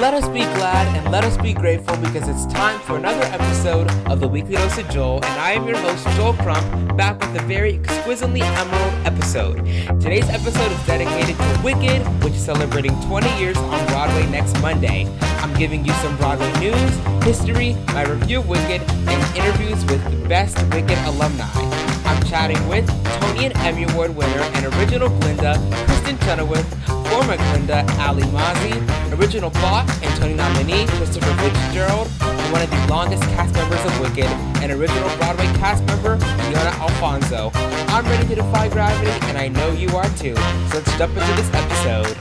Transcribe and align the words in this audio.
Let 0.00 0.14
us 0.14 0.28
be 0.28 0.38
glad 0.38 0.96
and 0.96 1.10
let 1.10 1.24
us 1.24 1.36
be 1.36 1.52
grateful 1.52 1.96
because 1.96 2.28
it's 2.28 2.46
time 2.54 2.78
for 2.78 2.96
another 2.96 3.24
episode 3.24 3.90
of 4.06 4.20
the 4.20 4.28
Weekly 4.28 4.54
Dose 4.54 4.78
of 4.78 4.88
Joel, 4.90 5.16
and 5.16 5.40
I 5.40 5.50
am 5.54 5.66
your 5.66 5.76
host, 5.76 6.06
Joel 6.16 6.34
Crump, 6.34 6.96
back 6.96 7.18
with 7.18 7.34
a 7.34 7.44
very 7.46 7.74
exquisitely 7.74 8.42
emerald 8.42 8.94
episode. 9.04 9.56
Today's 10.00 10.28
episode 10.28 10.70
is 10.70 10.86
dedicated 10.86 11.36
to 11.36 11.60
Wicked, 11.64 12.06
which 12.22 12.34
is 12.34 12.44
celebrating 12.44 12.92
20 13.08 13.28
years 13.40 13.56
on 13.58 13.86
Broadway 13.88 14.24
next 14.30 14.60
Monday. 14.62 15.12
I'm 15.40 15.52
giving 15.54 15.84
you 15.84 15.92
some 15.94 16.16
Broadway 16.16 16.52
news, 16.60 17.24
history, 17.24 17.74
my 17.88 18.04
review 18.04 18.38
of 18.38 18.48
Wicked, 18.48 18.80
and 18.88 19.36
interviews 19.36 19.84
with 19.86 20.04
the 20.12 20.28
best 20.28 20.56
Wicked 20.72 20.98
alumni. 21.08 21.87
I'm 22.08 22.22
chatting 22.22 22.66
with 22.68 22.86
Tony 23.20 23.44
and 23.44 23.56
Emmy 23.58 23.82
Award 23.82 24.16
winner 24.16 24.40
and 24.40 24.64
original 24.76 25.10
Glinda, 25.10 25.56
Kristin 25.84 26.18
Chenoweth, 26.24 26.66
former 27.10 27.36
Glinda, 27.36 27.84
Alli 28.00 28.22
Mauzey, 28.32 28.72
original 29.18 29.50
Boq 29.50 29.86
and 30.02 30.18
Tony 30.18 30.32
nominee, 30.32 30.86
Christopher 30.86 31.34
Fitzgerald, 31.42 32.08
and 32.22 32.50
one 32.50 32.62
of 32.62 32.70
the 32.70 32.86
longest 32.88 33.22
cast 33.34 33.52
members 33.52 33.84
of 33.84 34.00
Wicked, 34.00 34.24
and 34.62 34.72
original 34.72 35.14
Broadway 35.18 35.44
cast 35.58 35.84
member, 35.84 36.16
Ioana 36.16 36.78
Alfonso. 36.80 37.50
I'm 37.92 38.06
ready 38.06 38.26
to 38.28 38.36
defy 38.36 38.70
gravity, 38.70 39.10
and 39.26 39.36
I 39.36 39.48
know 39.48 39.72
you 39.72 39.94
are 39.94 40.08
too. 40.16 40.34
So 40.34 40.78
let's 40.78 40.96
jump 40.96 41.14
into 41.14 41.32
this 41.34 41.52
episode. 41.52 42.16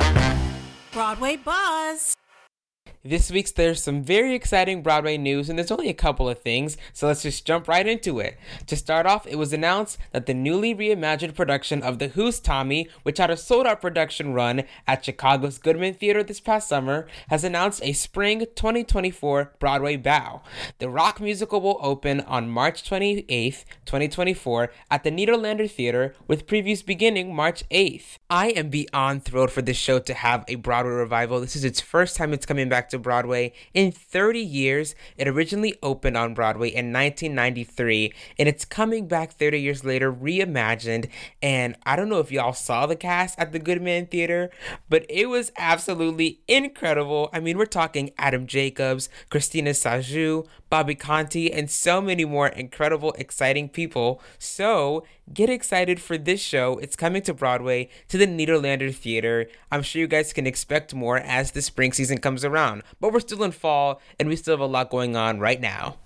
Broadway 0.91 1.37
Buzz. 1.37 2.16
This 3.03 3.29
week's 3.29 3.51
there's 3.51 3.83
some 3.83 4.01
very 4.01 4.33
exciting 4.33 4.81
Broadway 4.81 5.17
news, 5.17 5.49
and 5.49 5.57
there's 5.57 5.71
only 5.71 5.87
a 5.87 5.93
couple 5.93 6.27
of 6.27 6.39
things, 6.39 6.77
so 6.93 7.05
let's 7.05 7.21
just 7.21 7.45
jump 7.45 7.67
right 7.67 7.87
into 7.87 8.19
it. 8.19 8.37
To 8.65 8.75
start 8.75 9.05
off, 9.05 9.27
it 9.27 9.37
was 9.37 9.53
announced 9.53 9.99
that 10.11 10.25
the 10.25 10.33
newly 10.33 10.73
reimagined 10.73 11.35
production 11.35 11.83
of 11.83 11.99
The 11.99 12.09
Who's 12.09 12.39
Tommy, 12.39 12.89
which 13.03 13.19
had 13.19 13.29
a 13.29 13.37
sold 13.37 13.67
out 13.67 13.81
production 13.81 14.33
run 14.33 14.63
at 14.87 15.05
Chicago's 15.05 15.59
Goodman 15.59 15.93
Theater 15.93 16.23
this 16.23 16.39
past 16.39 16.67
summer, 16.67 17.07
has 17.29 17.43
announced 17.43 17.83
a 17.83 17.93
spring 17.93 18.39
2024 18.55 19.53
Broadway 19.59 19.95
bow. 19.95 20.41
The 20.79 20.89
rock 20.89 21.21
musical 21.21 21.61
will 21.61 21.79
open 21.81 22.21
on 22.21 22.49
March 22.49 22.83
28th, 22.83 23.63
2024, 23.85 24.71
at 24.89 25.03
the 25.03 25.11
Nederlander 25.11 25.69
Theater, 25.69 26.15
with 26.27 26.47
previews 26.47 26.83
beginning 26.83 27.35
March 27.35 27.63
8th. 27.69 28.17
I 28.29 28.47
am 28.49 28.69
beyond 28.69 29.23
thrilled 29.23 29.51
for 29.51 29.61
this 29.61 29.77
show 29.77 29.99
to 29.99 30.13
have 30.15 30.43
a 30.47 30.55
Broadway 30.55 30.93
revival. 30.93 31.39
This 31.39 31.55
is 31.55 31.63
its 31.63 31.79
first 31.79 32.15
time 32.15 32.33
it's 32.33 32.45
coming 32.45 32.67
back 32.67 32.86
to 32.89 32.99
Broadway 32.99 33.53
in 33.73 33.91
30 33.91 34.39
years. 34.39 34.95
It 35.17 35.27
originally 35.27 35.75
opened 35.81 36.17
on 36.17 36.33
Broadway 36.33 36.69
in 36.69 36.93
1993, 36.93 38.13
and 38.39 38.49
it's 38.49 38.65
coming 38.65 39.07
back 39.07 39.33
30 39.33 39.59
years 39.59 39.83
later, 39.83 40.11
reimagined. 40.11 41.09
And 41.41 41.75
I 41.85 41.95
don't 41.95 42.09
know 42.09 42.19
if 42.19 42.31
y'all 42.31 42.53
saw 42.53 42.85
the 42.85 42.95
cast 42.95 43.37
at 43.39 43.51
the 43.51 43.59
Goodman 43.59 44.07
Theater, 44.07 44.49
but 44.89 45.05
it 45.09 45.27
was 45.27 45.51
absolutely 45.57 46.41
incredible. 46.47 47.29
I 47.33 47.39
mean, 47.39 47.57
we're 47.57 47.65
talking 47.65 48.11
Adam 48.17 48.47
Jacobs, 48.47 49.09
Christina 49.29 49.71
Sajous, 49.71 50.47
Bobby 50.69 50.95
Conte, 50.95 51.49
and 51.49 51.69
so 51.71 52.01
many 52.01 52.25
more 52.25 52.47
incredible, 52.47 53.13
exciting 53.17 53.69
people. 53.69 54.21
So 54.37 55.03
get 55.33 55.49
excited 55.49 55.99
for 55.99 56.17
this 56.17 56.41
show. 56.41 56.77
It's 56.79 56.95
coming 56.95 57.21
to 57.23 57.33
Broadway 57.33 57.89
to 58.09 58.17
the 58.17 58.27
Nederlander 58.27 58.93
Theater. 58.93 59.47
I'm 59.71 59.83
sure 59.83 59.99
you 59.99 60.07
guys 60.07 60.33
can 60.33 60.47
expect 60.47 60.93
more 60.93 61.17
as 61.17 61.51
the 61.51 61.61
spring 61.61 61.93
season 61.93 62.19
comes 62.19 62.45
around, 62.45 62.83
but 62.99 63.11
we're 63.11 63.19
still 63.19 63.43
in 63.43 63.51
fall 63.51 64.01
and 64.19 64.29
we 64.29 64.35
still 64.35 64.53
have 64.53 64.61
a 64.61 64.65
lot 64.65 64.89
going 64.89 65.15
on 65.15 65.39
right 65.39 65.59
now 65.59 65.97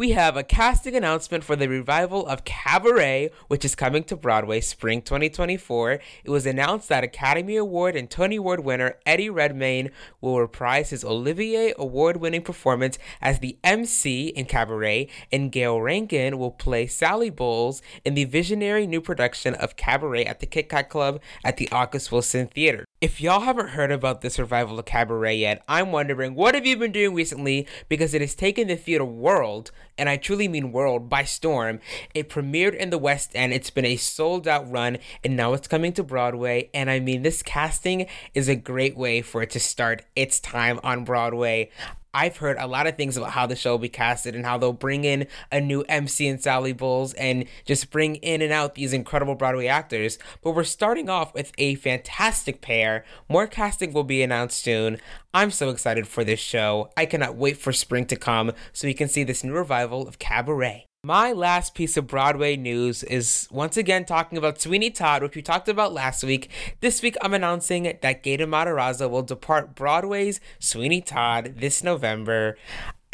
we 0.00 0.12
have 0.12 0.34
a 0.34 0.42
casting 0.42 0.96
announcement 0.96 1.44
for 1.44 1.56
the 1.56 1.68
revival 1.68 2.26
of 2.26 2.42
Cabaret, 2.46 3.30
which 3.48 3.66
is 3.66 3.74
coming 3.74 4.02
to 4.04 4.16
Broadway 4.16 4.62
spring 4.62 5.02
2024. 5.02 6.00
It 6.24 6.30
was 6.30 6.46
announced 6.46 6.88
that 6.88 7.04
Academy 7.04 7.56
Award 7.56 7.96
and 7.96 8.08
Tony 8.08 8.36
Award 8.36 8.60
winner 8.60 8.96
Eddie 9.04 9.28
Redmayne 9.28 9.90
will 10.22 10.40
reprise 10.40 10.88
his 10.88 11.04
Olivier 11.04 11.74
Award 11.76 12.16
winning 12.16 12.40
performance 12.40 12.98
as 13.20 13.40
the 13.40 13.58
MC 13.62 14.28
in 14.28 14.46
Cabaret, 14.46 15.06
and 15.30 15.52
Gayle 15.52 15.82
Rankin 15.82 16.38
will 16.38 16.52
play 16.52 16.86
Sally 16.86 17.28
Bowles 17.28 17.82
in 18.02 18.14
the 18.14 18.24
visionary 18.24 18.86
new 18.86 19.02
production 19.02 19.54
of 19.54 19.76
Cabaret 19.76 20.24
at 20.24 20.40
the 20.40 20.46
Kit 20.46 20.70
Kat 20.70 20.88
Club 20.88 21.20
at 21.44 21.58
the 21.58 21.70
August 21.70 22.10
Wilson 22.10 22.46
Theater. 22.46 22.86
If 23.00 23.18
y'all 23.18 23.40
haven't 23.40 23.70
heard 23.70 23.90
about 23.90 24.20
this 24.20 24.38
revival 24.38 24.78
of 24.78 24.84
Cabaret 24.84 25.36
yet, 25.36 25.62
I'm 25.66 25.90
wondering 25.90 26.34
what 26.34 26.54
have 26.54 26.66
you 26.66 26.76
been 26.76 26.92
doing 26.92 27.14
recently 27.14 27.66
because 27.88 28.12
it 28.12 28.20
has 28.20 28.34
taken 28.34 28.68
the 28.68 28.76
theater 28.76 29.06
world, 29.06 29.70
and 29.96 30.06
I 30.06 30.18
truly 30.18 30.48
mean 30.48 30.70
world, 30.70 31.08
by 31.08 31.24
storm. 31.24 31.80
It 32.12 32.28
premiered 32.28 32.76
in 32.76 32.90
the 32.90 32.98
West 32.98 33.30
End, 33.34 33.54
it's 33.54 33.70
been 33.70 33.86
a 33.86 33.96
sold 33.96 34.46
out 34.46 34.70
run, 34.70 34.98
and 35.24 35.34
now 35.34 35.54
it's 35.54 35.66
coming 35.66 35.94
to 35.94 36.02
Broadway. 36.02 36.68
And 36.74 36.90
I 36.90 37.00
mean, 37.00 37.22
this 37.22 37.42
casting 37.42 38.04
is 38.34 38.50
a 38.50 38.54
great 38.54 38.98
way 38.98 39.22
for 39.22 39.40
it 39.40 39.48
to 39.52 39.60
start 39.60 40.04
its 40.14 40.38
time 40.38 40.78
on 40.84 41.04
Broadway. 41.04 41.70
I've 42.12 42.38
heard 42.38 42.56
a 42.58 42.66
lot 42.66 42.86
of 42.86 42.96
things 42.96 43.16
about 43.16 43.30
how 43.30 43.46
the 43.46 43.54
show 43.54 43.72
will 43.72 43.78
be 43.78 43.88
casted 43.88 44.34
and 44.34 44.44
how 44.44 44.58
they'll 44.58 44.72
bring 44.72 45.04
in 45.04 45.26
a 45.52 45.60
new 45.60 45.82
MC 45.82 46.26
and 46.26 46.42
Sally 46.42 46.72
Bowles 46.72 47.14
and 47.14 47.44
just 47.64 47.90
bring 47.90 48.16
in 48.16 48.42
and 48.42 48.52
out 48.52 48.74
these 48.74 48.92
incredible 48.92 49.36
Broadway 49.36 49.68
actors. 49.68 50.18
But 50.42 50.52
we're 50.52 50.64
starting 50.64 51.08
off 51.08 51.32
with 51.34 51.52
a 51.56 51.76
fantastic 51.76 52.60
pair. 52.60 53.04
More 53.28 53.46
casting 53.46 53.92
will 53.92 54.04
be 54.04 54.22
announced 54.22 54.62
soon. 54.62 54.98
I'm 55.32 55.52
so 55.52 55.70
excited 55.70 56.08
for 56.08 56.24
this 56.24 56.40
show. 56.40 56.90
I 56.96 57.06
cannot 57.06 57.36
wait 57.36 57.56
for 57.56 57.72
spring 57.72 58.06
to 58.06 58.16
come 58.16 58.52
so 58.72 58.88
we 58.88 58.94
can 58.94 59.08
see 59.08 59.22
this 59.22 59.44
new 59.44 59.52
revival 59.52 60.08
of 60.08 60.18
Cabaret. 60.18 60.89
My 61.02 61.32
last 61.32 61.74
piece 61.74 61.96
of 61.96 62.06
Broadway 62.06 62.56
news 62.56 63.02
is 63.02 63.48
once 63.50 63.78
again 63.78 64.04
talking 64.04 64.36
about 64.36 64.60
Sweeney 64.60 64.90
Todd, 64.90 65.22
which 65.22 65.34
we 65.34 65.40
talked 65.40 65.66
about 65.66 65.94
last 65.94 66.22
week. 66.22 66.50
This 66.80 67.00
week, 67.00 67.16
I'm 67.22 67.32
announcing 67.32 67.84
that 67.84 68.02
Gaten 68.22 68.50
Matarazzo 68.50 69.08
will 69.08 69.22
depart 69.22 69.74
Broadway's 69.74 70.40
Sweeney 70.58 71.00
Todd 71.00 71.54
this 71.56 71.82
November. 71.82 72.58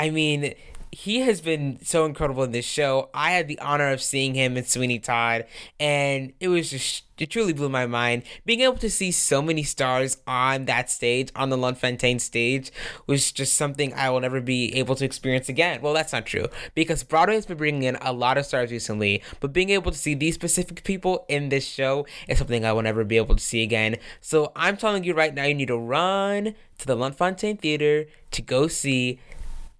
I 0.00 0.10
mean, 0.10 0.54
he 0.92 1.20
has 1.20 1.40
been 1.40 1.78
so 1.82 2.04
incredible 2.04 2.44
in 2.44 2.52
this 2.52 2.64
show. 2.64 3.10
I 3.12 3.32
had 3.32 3.48
the 3.48 3.58
honor 3.60 3.92
of 3.92 4.02
seeing 4.02 4.34
him 4.34 4.56
in 4.56 4.64
Sweeney 4.64 4.98
Todd, 4.98 5.44
and 5.78 6.32
it 6.40 6.48
was 6.48 6.70
just 6.70 7.04
it 7.18 7.30
truly 7.30 7.52
blew 7.52 7.68
my 7.68 7.86
mind. 7.86 8.24
Being 8.44 8.60
able 8.60 8.76
to 8.76 8.90
see 8.90 9.10
so 9.10 9.40
many 9.40 9.62
stars 9.62 10.18
on 10.26 10.66
that 10.66 10.90
stage, 10.90 11.30
on 11.34 11.48
the 11.48 11.56
Lunt-Fontanne 11.56 12.20
stage, 12.20 12.70
was 13.06 13.32
just 13.32 13.54
something 13.54 13.94
I 13.94 14.10
will 14.10 14.20
never 14.20 14.40
be 14.40 14.74
able 14.74 14.94
to 14.96 15.04
experience 15.04 15.48
again. 15.48 15.80
Well, 15.80 15.94
that's 15.94 16.12
not 16.12 16.26
true 16.26 16.46
because 16.74 17.02
Broadway 17.02 17.36
has 17.36 17.46
been 17.46 17.56
bringing 17.56 17.84
in 17.84 17.96
a 17.96 18.12
lot 18.12 18.36
of 18.36 18.44
stars 18.44 18.70
recently, 18.70 19.22
but 19.40 19.52
being 19.52 19.70
able 19.70 19.92
to 19.92 19.98
see 19.98 20.14
these 20.14 20.34
specific 20.34 20.84
people 20.84 21.24
in 21.28 21.48
this 21.48 21.66
show 21.66 22.06
is 22.28 22.38
something 22.38 22.64
I 22.64 22.72
will 22.72 22.82
never 22.82 23.04
be 23.04 23.16
able 23.16 23.36
to 23.36 23.42
see 23.42 23.62
again. 23.62 23.96
So 24.20 24.52
I'm 24.54 24.76
telling 24.76 25.04
you 25.04 25.14
right 25.14 25.34
now, 25.34 25.44
you 25.44 25.54
need 25.54 25.68
to 25.68 25.78
run 25.78 26.54
to 26.78 26.86
the 26.86 26.96
Lunt-Fontanne 26.96 27.58
Theater 27.60 28.06
to 28.32 28.42
go 28.42 28.68
see 28.68 29.18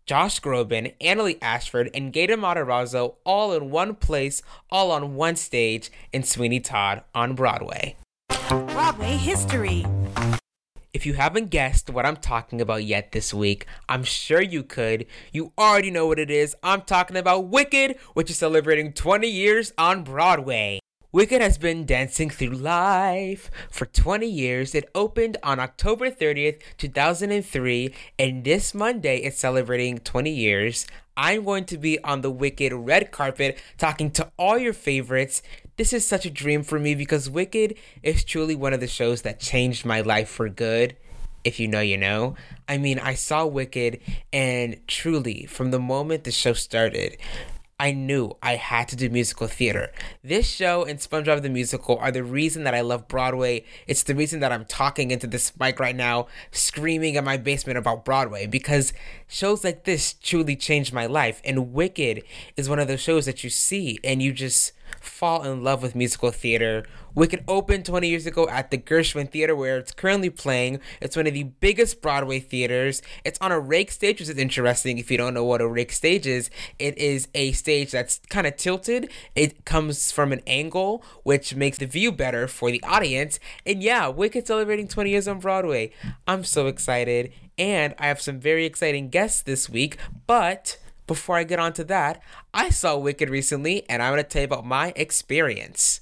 Josh 0.07 0.41
Groban, 0.41 0.95
Annaleigh 1.01 1.39
Ashford, 1.43 1.91
and 1.93 2.13
Gaten 2.13 2.39
Matarazzo 2.39 3.17
all 3.25 3.53
in 3.53 3.71
one 3.71 3.97
place, 3.97 4.41
all 4.71 4.93
on 4.93 5.17
one 5.17 5.35
stage 5.35 5.91
in 6.13 6.23
Sweeney 6.23 6.61
Todd 6.61 7.03
on 7.13 7.35
Broadway. 7.35 7.97
Broadway 8.49 9.17
history. 9.17 9.85
If 10.93 11.07
you 11.07 11.15
haven't 11.15 11.51
guessed 11.51 11.91
what 11.91 12.07
I'm 12.07 12.17
talking 12.17 12.61
about 12.61 12.85
yet 12.85 13.11
this 13.11 13.35
week, 13.35 13.67
I'm 13.89 14.05
sure 14.05 14.41
you 14.41 14.63
could. 14.63 15.07
You 15.33 15.53
already 15.59 15.91
know 15.91 16.07
what 16.07 16.21
it 16.21 16.31
is. 16.31 16.55
I'm 16.63 16.83
talking 16.83 17.17
about 17.17 17.49
Wicked, 17.49 17.97
which 18.15 18.31
is 18.31 18.37
celebrating 18.37 18.93
20 18.93 19.29
years 19.29 19.73
on 19.77 20.05
Broadway. 20.05 20.79
Wicked 21.17 21.41
has 21.41 21.57
been 21.57 21.87
dancing 21.87 22.29
through 22.29 22.51
life 22.51 23.51
for 23.71 23.87
20 23.87 24.27
years. 24.27 24.75
It 24.75 24.91
opened 24.95 25.39
on 25.43 25.59
October 25.59 26.11
30th, 26.11 26.61
2003, 26.77 27.95
and 28.19 28.45
this 28.45 28.75
Monday 28.75 29.21
it's 29.21 29.39
celebrating 29.39 29.97
20 29.97 30.31
years. 30.31 30.87
I'm 31.17 31.45
going 31.45 31.65
to 31.65 31.79
be 31.79 31.99
on 32.05 32.21
the 32.21 32.31
Wicked 32.31 32.71
red 32.75 33.13
carpet 33.13 33.59
talking 33.79 34.11
to 34.11 34.31
all 34.39 34.59
your 34.59 34.75
favorites. 34.75 35.41
This 35.79 35.95
is 35.95 36.07
such 36.07 36.27
a 36.27 36.31
dream 36.31 36.63
for 36.63 36.79
me 36.79 36.95
because 36.95 37.31
Wicked 37.31 37.79
is 38.03 38.23
truly 38.23 38.55
one 38.55 38.75
of 38.75 38.81
the 38.81 38.87
shows 38.87 39.23
that 39.23 39.41
changed 39.41 39.87
my 39.87 40.03
life 40.03 40.29
for 40.29 40.51
good. 40.51 40.99
If 41.45 41.59
you 41.59 41.67
know, 41.67 41.81
you 41.81 41.97
know. 41.97 42.35
I 42.69 42.77
mean, 42.77 42.99
I 42.99 43.15
saw 43.15 43.47
Wicked, 43.47 44.01
and 44.35 44.87
truly, 44.87 45.47
from 45.47 45.71
the 45.71 45.79
moment 45.79 46.25
the 46.25 46.31
show 46.31 46.53
started, 46.53 47.17
I 47.79 47.93
knew 47.93 48.33
I 48.43 48.57
had 48.57 48.89
to 48.89 48.97
do 48.97 49.11
musical 49.11 49.47
theater. 49.49 49.93
This 50.25 50.49
show 50.49 50.85
and 50.85 50.99
SpongeBob 50.99 51.43
the 51.43 51.51
Musical 51.51 51.99
are 51.99 52.11
the 52.11 52.25
reason 52.25 52.65
that 52.65 52.75
I 52.75 52.81
love 52.81 53.07
Broadway. 53.07 53.65
It's 53.87 54.03
the 54.03 54.15
reason 54.15 54.41
that 54.41 54.51
I'm 54.51 54.65
talking 54.65 55.11
into 55.11 55.27
this 55.27 55.53
mic 55.61 55.79
right 55.79 55.95
now, 55.95 56.27
screaming 56.51 57.17
in 57.17 57.25
my 57.25 57.37
basement 57.37 57.77
about 57.77 58.03
Broadway, 58.03 58.47
because 58.47 58.95
shows 59.29 59.63
like 59.63 59.85
this 59.85 60.15
truly 60.15 60.57
changed 60.57 60.95
my 60.95 61.05
life. 61.05 61.43
And 61.45 61.75
Wicked 61.75 62.23
is 62.57 62.67
one 62.67 62.79
of 62.79 62.89
those 62.89 63.01
shows 63.01 63.27
that 63.27 63.45
you 63.45 63.51
see 63.51 63.99
and 64.03 64.23
you 64.23 64.33
just 64.33 64.73
fall 65.01 65.43
in 65.45 65.63
love 65.63 65.83
with 65.83 65.95
musical 65.95 66.31
theater. 66.31 66.85
Wicked 67.15 67.43
opened 67.49 67.87
20 67.87 68.09
years 68.09 68.27
ago 68.27 68.47
at 68.49 68.71
the 68.71 68.77
Gershwin 68.77 69.31
Theater, 69.31 69.57
where 69.57 69.79
it's 69.79 69.93
currently 69.93 70.29
playing. 70.29 70.81
It's 71.01 71.17
one 71.17 71.27
of 71.27 71.33
the 71.33 71.45
biggest 71.45 72.03
Broadway 72.03 72.41
theaters. 72.41 73.01
It's 73.25 73.39
on 73.41 73.53
a 73.53 73.59
rake 73.59 73.91
stage, 73.91 74.21
which 74.21 74.29
is 74.29 74.37
interesting 74.37 74.99
if 74.99 75.11
you 75.11 75.17
don't 75.17 75.33
know 75.33 75.45
what 75.45 75.63
a 75.63 75.67
rake 75.67 75.93
stage 75.93 76.27
is. 76.27 76.51
It 76.79 76.99
is 76.99 77.29
a 77.35 77.53
stage 77.53 77.93
that's 77.93 78.21
kind 78.29 78.47
of 78.47 78.57
tilted. 78.57 79.11
It 79.35 79.65
comes 79.65 80.13
from 80.13 80.31
an 80.31 80.43
angle, 80.47 81.03
which 81.23 81.55
makes 81.55 81.79
the 81.79 81.87
view 81.87 82.13
better 82.13 82.47
for 82.47 82.71
the 82.71 82.83
audience. 82.83 83.41
And 83.65 83.83
yeah, 83.83 84.09
Wicked 84.09 84.47
celebrating 84.47 84.87
20 84.87 85.09
years 85.09 85.27
on 85.27 85.41
Broadway. 85.41 85.93
I'm 86.27 86.45
so 86.45 86.67
excited. 86.67 87.33
And 87.57 87.95
I 87.99 88.09
have 88.09 88.21
some 88.21 88.39
very 88.39 88.67
exciting 88.67 89.09
guests 89.09 89.41
this 89.41 89.71
week, 89.71 89.97
but 90.27 90.77
before 91.07 91.37
I 91.37 91.45
get 91.45 91.59
on 91.59 91.73
to 91.75 91.85
that, 91.85 92.23
I 92.53 92.71
saw 92.71 92.97
Wicked 92.97 93.31
recently 93.31 93.89
and 93.89 94.03
I'm 94.03 94.13
going 94.13 94.23
to 94.23 94.29
tell 94.29 94.43
you 94.43 94.47
about 94.47 94.67
my 94.67 94.93
experience. 94.97 96.01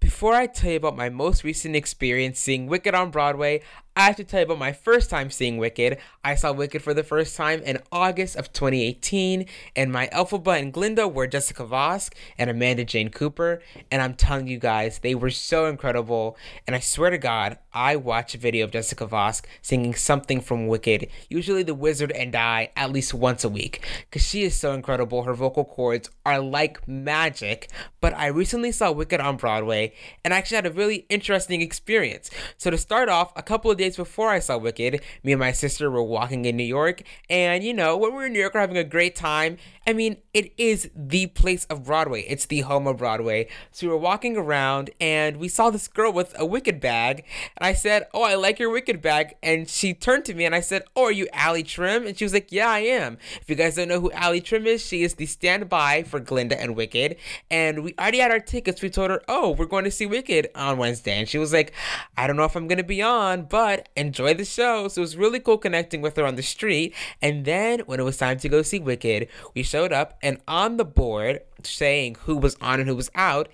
Before 0.00 0.34
I 0.34 0.46
tell 0.46 0.70
you 0.70 0.76
about 0.76 0.96
my 0.96 1.08
most 1.08 1.44
recent 1.44 1.76
experience 1.76 2.40
seeing 2.40 2.66
Wicked 2.66 2.94
on 2.94 3.10
Broadway, 3.10 3.62
I 3.96 4.04
have 4.04 4.16
to 4.16 4.24
tell 4.24 4.40
you 4.40 4.44
about 4.44 4.58
my 4.58 4.72
first 4.72 5.10
time 5.10 5.30
seeing 5.30 5.58
Wicked. 5.58 5.98
I 6.22 6.36
saw 6.36 6.52
Wicked 6.52 6.80
for 6.80 6.94
the 6.94 7.02
first 7.02 7.36
time 7.36 7.60
in 7.62 7.78
August 7.90 8.36
of 8.36 8.52
2018, 8.52 9.46
and 9.74 9.92
my 9.92 10.06
Elphaba 10.12 10.60
and 10.60 10.72
Glinda 10.72 11.08
were 11.08 11.26
Jessica 11.26 11.64
Vosk 11.64 12.12
and 12.38 12.48
Amanda 12.48 12.84
Jane 12.84 13.08
Cooper. 13.08 13.60
And 13.90 14.00
I'm 14.00 14.14
telling 14.14 14.46
you 14.46 14.58
guys, 14.58 15.00
they 15.00 15.16
were 15.16 15.30
so 15.30 15.66
incredible. 15.66 16.36
And 16.68 16.76
I 16.76 16.80
swear 16.80 17.10
to 17.10 17.18
God, 17.18 17.58
I 17.72 17.96
watch 17.96 18.34
a 18.34 18.38
video 18.38 18.64
of 18.64 18.70
Jessica 18.70 19.06
Vosk 19.08 19.44
singing 19.60 19.94
something 19.94 20.40
from 20.40 20.68
Wicked, 20.68 21.08
usually 21.28 21.64
The 21.64 21.74
Wizard 21.74 22.12
and 22.12 22.36
I, 22.36 22.70
at 22.76 22.92
least 22.92 23.12
once 23.12 23.42
a 23.42 23.48
week, 23.48 23.84
because 24.08 24.26
she 24.26 24.44
is 24.44 24.54
so 24.58 24.72
incredible. 24.72 25.24
Her 25.24 25.34
vocal 25.34 25.64
cords 25.64 26.08
are 26.24 26.38
like 26.38 26.86
magic. 26.86 27.68
But 28.00 28.14
I 28.14 28.28
recently 28.28 28.70
saw 28.70 28.92
Wicked 28.92 29.20
on 29.20 29.36
Broadway, 29.36 29.94
and 30.24 30.32
I 30.32 30.38
actually 30.38 30.56
had 30.56 30.66
a 30.66 30.72
really 30.72 31.06
interesting 31.08 31.60
experience. 31.60 32.30
So 32.56 32.70
to 32.70 32.78
start 32.78 33.08
off, 33.08 33.32
a 33.36 33.42
couple 33.42 33.70
of 33.70 33.79
days 33.80 33.96
before 33.96 34.28
I 34.28 34.38
saw 34.38 34.56
Wicked, 34.56 35.02
me 35.24 35.32
and 35.32 35.40
my 35.40 35.52
sister 35.52 35.90
were 35.90 36.02
walking 36.02 36.44
in 36.44 36.56
New 36.56 36.64
York, 36.64 37.02
and 37.28 37.64
you 37.64 37.74
know, 37.74 37.96
when 37.96 38.12
we 38.12 38.16
were 38.16 38.26
in 38.26 38.32
New 38.32 38.38
York, 38.38 38.54
we're 38.54 38.60
having 38.60 38.76
a 38.76 38.84
great 38.84 39.16
time. 39.16 39.56
I 39.86 39.92
mean, 39.92 40.18
it 40.34 40.52
is 40.58 40.90
the 40.94 41.28
place 41.28 41.64
of 41.66 41.84
Broadway. 41.84 42.22
It's 42.22 42.46
the 42.46 42.60
home 42.60 42.86
of 42.86 42.98
Broadway. 42.98 43.48
So 43.70 43.86
we 43.86 43.92
were 43.92 43.98
walking 43.98 44.36
around, 44.36 44.90
and 45.00 45.38
we 45.38 45.48
saw 45.48 45.70
this 45.70 45.88
girl 45.88 46.12
with 46.12 46.34
a 46.38 46.46
Wicked 46.46 46.80
bag, 46.80 47.24
and 47.56 47.66
I 47.66 47.72
said, 47.72 48.06
"Oh, 48.12 48.22
I 48.22 48.34
like 48.34 48.58
your 48.58 48.70
Wicked 48.70 49.00
bag," 49.00 49.36
and 49.42 49.68
she 49.68 49.94
turned 49.94 50.24
to 50.26 50.34
me, 50.34 50.44
and 50.44 50.54
I 50.54 50.60
said, 50.60 50.82
"Oh, 50.94 51.04
are 51.04 51.12
you 51.12 51.28
Allie 51.32 51.64
Trimm?" 51.64 52.06
And 52.06 52.16
she 52.16 52.24
was 52.24 52.34
like, 52.34 52.52
"Yeah, 52.52 52.68
I 52.68 52.80
am." 52.80 53.18
If 53.40 53.48
you 53.48 53.56
guys 53.56 53.76
don't 53.76 53.88
know 53.88 54.00
who 54.00 54.12
Allie 54.12 54.40
Trimm 54.40 54.66
is, 54.66 54.84
she 54.84 55.02
is 55.02 55.14
the 55.14 55.26
standby 55.26 56.02
for 56.04 56.20
Glinda 56.20 56.60
and 56.60 56.76
Wicked, 56.76 57.16
and 57.50 57.82
we 57.82 57.94
already 57.98 58.18
had 58.18 58.30
our 58.30 58.40
tickets. 58.40 58.82
We 58.82 58.90
told 58.90 59.10
her, 59.10 59.22
"Oh, 59.28 59.50
we're 59.50 59.66
going 59.66 59.84
to 59.84 59.90
see 59.90 60.06
Wicked 60.06 60.50
on 60.54 60.78
Wednesday," 60.78 61.18
and 61.18 61.28
she 61.28 61.38
was 61.38 61.52
like, 61.52 61.72
"I 62.16 62.26
don't 62.26 62.36
know 62.36 62.44
if 62.44 62.56
I'm 62.56 62.68
gonna 62.68 62.82
be 62.82 63.02
on, 63.02 63.44
but." 63.44 63.88
enjoy 63.96 64.34
the 64.34 64.44
show. 64.44 64.88
So 64.88 65.00
it 65.00 65.02
was 65.02 65.16
really 65.16 65.38
cool 65.40 65.58
connecting 65.58 66.00
with 66.00 66.16
her 66.16 66.26
on 66.26 66.36
the 66.36 66.42
street. 66.42 66.94
And 67.22 67.44
then 67.44 67.80
when 67.80 68.00
it 68.00 68.02
was 68.02 68.16
time 68.16 68.38
to 68.38 68.48
go 68.48 68.62
see 68.62 68.80
Wicked, 68.80 69.28
we 69.54 69.62
showed 69.62 69.79
up 69.86 70.18
and 70.22 70.40
on 70.46 70.76
the 70.76 70.84
board 70.84 71.40
saying 71.62 72.16
who 72.20 72.36
was 72.36 72.56
on 72.60 72.80
and 72.80 72.88
who 72.88 72.96
was 72.96 73.10
out, 73.14 73.48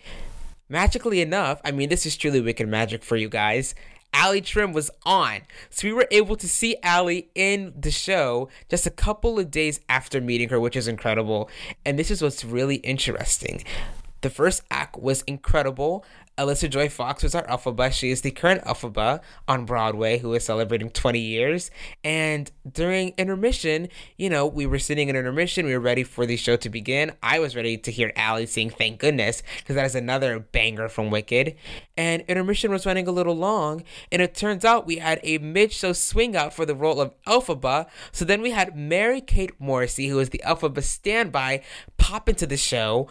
magically 0.69 1.21
enough, 1.21 1.61
I 1.65 1.71
mean, 1.71 1.89
this 1.89 2.07
is 2.07 2.17
truly 2.17 2.41
Wicked 2.41 2.69
magic 2.69 3.03
for 3.03 3.17
you 3.17 3.29
guys. 3.29 3.75
Allie 4.13 4.41
Trimm 4.41 4.73
was 4.73 4.91
on. 5.05 5.43
So 5.69 5.87
we 5.89 5.93
were 5.93 6.09
able 6.11 6.37
to 6.37 6.49
see 6.49 6.77
Allie 6.83 7.29
in 7.35 7.75
the 7.79 7.91
show 7.91 8.49
just 8.71 8.87
a 8.87 8.91
couple 8.91 9.39
of 9.39 9.51
days 9.51 9.81
after 9.89 10.21
meeting 10.21 10.49
her, 10.49 10.59
which 10.59 10.77
is 10.77 10.89
incredible. 10.89 11.51
And 11.85 11.99
this 11.99 12.11
is 12.11 12.23
what's 12.23 12.45
really 12.45 12.77
interesting. 12.77 13.63
The 14.23 14.31
first 14.31 14.63
act 14.71 14.97
was 14.99 15.23
incredible. 15.23 16.05
Alyssa 16.39 16.69
Joy 16.69 16.91
Fox 16.91 17.23
was 17.23 17.35
our 17.35 17.47
Elphaba. 17.47 17.91
She 17.91 18.11
is 18.11 18.21
the 18.21 18.31
current 18.31 18.63
Elphaba 18.65 19.21
on 19.49 19.65
Broadway 19.65 20.19
who 20.19 20.35
is 20.35 20.45
celebrating 20.45 20.91
20 20.91 21.19
years. 21.19 21.71
And 22.05 22.51
during 22.71 23.15
intermission, 23.17 23.89
you 24.19 24.29
know, 24.29 24.47
we 24.47 24.67
were 24.67 24.79
sitting 24.79 25.09
in 25.09 25.17
intermission. 25.17 25.65
We 25.65 25.73
were 25.73 25.81
ready 25.81 26.03
for 26.03 26.27
the 26.27 26.37
show 26.37 26.57
to 26.57 26.69
begin. 26.69 27.13
I 27.23 27.39
was 27.39 27.57
ready 27.57 27.79
to 27.79 27.91
hear 27.91 28.13
Allie 28.17 28.45
sing 28.45 28.69
Thank 28.69 29.01
Goodness 29.01 29.43
because 29.59 29.77
that 29.77 29.87
is 29.87 29.95
another 29.95 30.39
banger 30.39 30.91
from 30.91 31.11
Wicked. 31.11 31.57
And 31.97 32.21
intermission 32.29 32.71
was 32.71 32.85
running 32.85 33.09
a 33.09 33.13
little 33.13 33.37
long. 33.37 33.83
And 34.13 34.21
it 34.21 34.35
turns 34.35 34.63
out 34.63 34.87
we 34.87 34.97
had 34.99 35.21
a 35.23 35.39
mid 35.39 35.73
show 35.73 35.95
swing 35.95 36.37
out 36.37 36.53
for 36.53 36.67
the 36.67 36.75
role 36.75 37.01
of 37.01 37.15
Elphaba. 37.25 37.87
So 38.13 38.27
then 38.27 38.43
we 38.43 38.51
had 38.51 38.77
Mary 38.77 39.23
Kate 39.23 39.59
Morrissey, 39.59 40.09
who 40.09 40.17
was 40.17 40.29
the 40.29 40.43
Elphaba 40.45 40.83
standby, 40.83 41.63
pop 41.97 42.29
into 42.29 42.47
the 42.47 42.59
show 42.59 43.09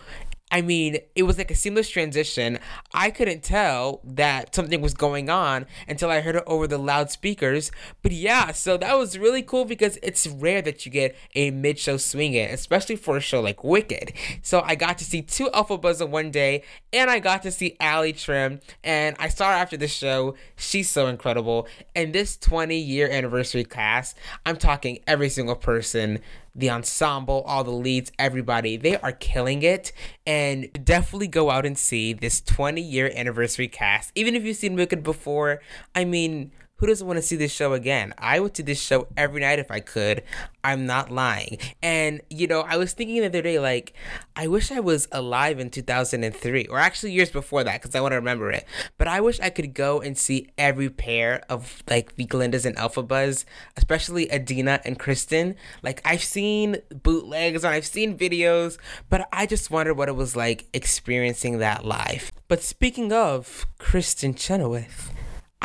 I 0.51 0.62
mean, 0.62 1.00
it 1.15 1.24
was 1.24 1.38
like 1.38 1.50
a 1.50 1.56
seamless 1.56 1.89
transition. 1.89 2.59
I 2.94 3.09
couldn't 3.09 3.44
tell 3.44 4.00
that 4.03 4.53
something 4.56 4.80
was 4.80 4.94
going 4.94 5.30
on 5.30 5.65
until 5.88 6.09
I 6.09 6.21
heard 6.21 6.36
it 6.36 6.44
over 6.45 6.68
the 6.68 6.77
loudspeakers. 6.77 7.71
But 8.03 8.12
yeah, 8.12 8.51
so 8.51 8.77
that 8.77 8.95
was 8.97 9.18
really 9.18 9.42
cool 9.42 9.65
because 9.65 9.97
it's 10.03 10.27
rare 10.27 10.62
that 10.62 10.86
you 10.86 10.92
get 10.92 11.15
a 11.33 11.51
mid 11.51 11.80
show 11.80 11.97
swing 11.97 12.33
in, 12.33 12.51
especially 12.51 12.95
for 12.95 13.18
a 13.18 13.21
show 13.21 13.42
like 13.42 13.63
Wicked. 13.63 14.13
So 14.44 14.62
I 14.63 14.75
got 14.75 15.00
to 15.00 15.03
see 15.03 15.24
two 15.24 15.47
Elphaba 15.47 16.00
in 16.00 16.12
one 16.12 16.31
day, 16.31 16.63
and 16.94 17.09
I 17.09 17.19
got 17.19 17.41
to 17.44 17.51
see 17.51 17.75
Allie 17.80 18.13
Trimm, 18.13 18.62
and 18.83 19.15
I 19.19 19.30
saw 19.30 19.48
her 19.48 19.56
after 19.56 19.77
the 19.77 19.88
show. 19.88 20.36
She's 20.56 20.89
so 20.89 21.07
incredible. 21.07 21.68
And 21.95 22.13
this 22.13 22.38
20 22.38 22.77
year 22.77 23.09
anniversary 23.09 23.65
cast, 23.65 24.15
I'm 24.45 24.57
talking 24.57 25.00
every 25.07 25.30
single 25.30 25.56
person 25.56 26.19
the 26.56 26.69
ensemble, 26.69 27.44
all 27.46 27.63
the 27.63 27.72
leads, 27.72 28.12
everybody. 28.18 28.78
They 28.78 28.98
are 28.98 29.12
killing 29.12 29.62
it. 29.62 29.92
And 30.25 30.72
definitely 30.86 31.28
go 31.28 31.50
out 31.50 31.66
and 31.66 31.78
see 31.78 32.13
this 32.13 32.42
20 32.42 32.81
year 32.81 33.12
anniversary 33.16 33.68
cast. 33.68 34.12
Even 34.16 34.36
if 34.36 34.44
you've 34.44 34.57
seen 34.57 34.75
Wicked 34.75 35.04
before, 35.04 35.62
I 35.94 36.06
mean, 36.06 36.52
who 36.86 36.92
doesn't 36.92 37.08
want 37.08 37.18
to 37.18 37.24
see 37.24 37.36
this 37.36 37.52
show 37.52 37.74
again? 37.74 38.14
I 38.20 38.40
would 38.40 38.56
see 38.56 38.62
this 38.62 38.80
show 38.80 39.08
every 39.18 39.42
night 39.42 39.58
if 39.58 39.72
I 39.72 39.80
could. 39.80 40.22
I'm 40.64 40.86
not 40.86 41.10
lying. 41.10 41.58
And, 41.82 42.22
you 42.30 42.46
know, 42.46 42.62
I 42.62 42.78
was 42.78 42.94
thinking 42.94 43.22
the 43.22 43.26
other 43.26 43.42
day, 43.42 43.58
like, 43.58 43.94
I 44.36 44.46
wish 44.46 44.72
I 44.72 44.80
was 44.82 45.08
alive 45.12 45.60
in 45.60 45.72
2003, 45.72 46.68
or 46.68 46.78
actually 46.78 47.12
years 47.14 47.32
before 47.32 47.64
that, 47.64 47.82
because 47.82 47.96
I 47.96 48.02
want 48.02 48.12
to 48.12 48.18
remember 48.18 48.52
it. 48.52 48.68
But 49.00 49.08
I 49.08 49.20
wish 49.20 49.40
I 49.40 49.50
could 49.50 49.74
go 49.74 50.00
and 50.00 50.16
see 50.16 50.52
every 50.60 50.92
pair 50.92 51.44
of, 51.50 51.82
like, 51.89 52.18
the 52.18 52.27
Glindas 52.27 52.68
and 52.68 52.75
Elphabas, 52.77 53.46
especially 53.77 54.32
Idina 54.32 54.80
and 54.86 55.00
Kristin. 55.00 55.56
Like, 55.82 56.01
I've 56.06 56.24
seen 56.24 56.77
bootlegs 56.92 57.63
and 57.63 57.74
I've 57.74 57.88
seen 57.88 58.15
videos, 58.15 58.77
but 59.10 59.27
I 59.34 59.48
just 59.48 59.72
wonder 59.72 59.96
what 59.96 60.08
it 60.08 60.15
was 60.15 60.36
like 60.36 60.68
experiencing 60.72 61.58
that 61.58 61.84
live. 61.84 62.32
But 62.48 62.62
speaking 62.62 63.12
of 63.12 63.65
Kristin 63.80 64.38
Chenoweth, 64.38 65.14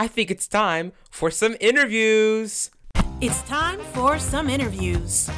I 0.01 0.09
think 0.09 0.31
it's 0.31 0.49
time 0.49 0.93
for 1.11 1.31
some 1.31 1.57
interviews. 1.61 2.71
It's 3.21 3.43
time 3.43 3.79
for 3.93 4.19
some 4.19 4.49
interviews. 4.49 5.29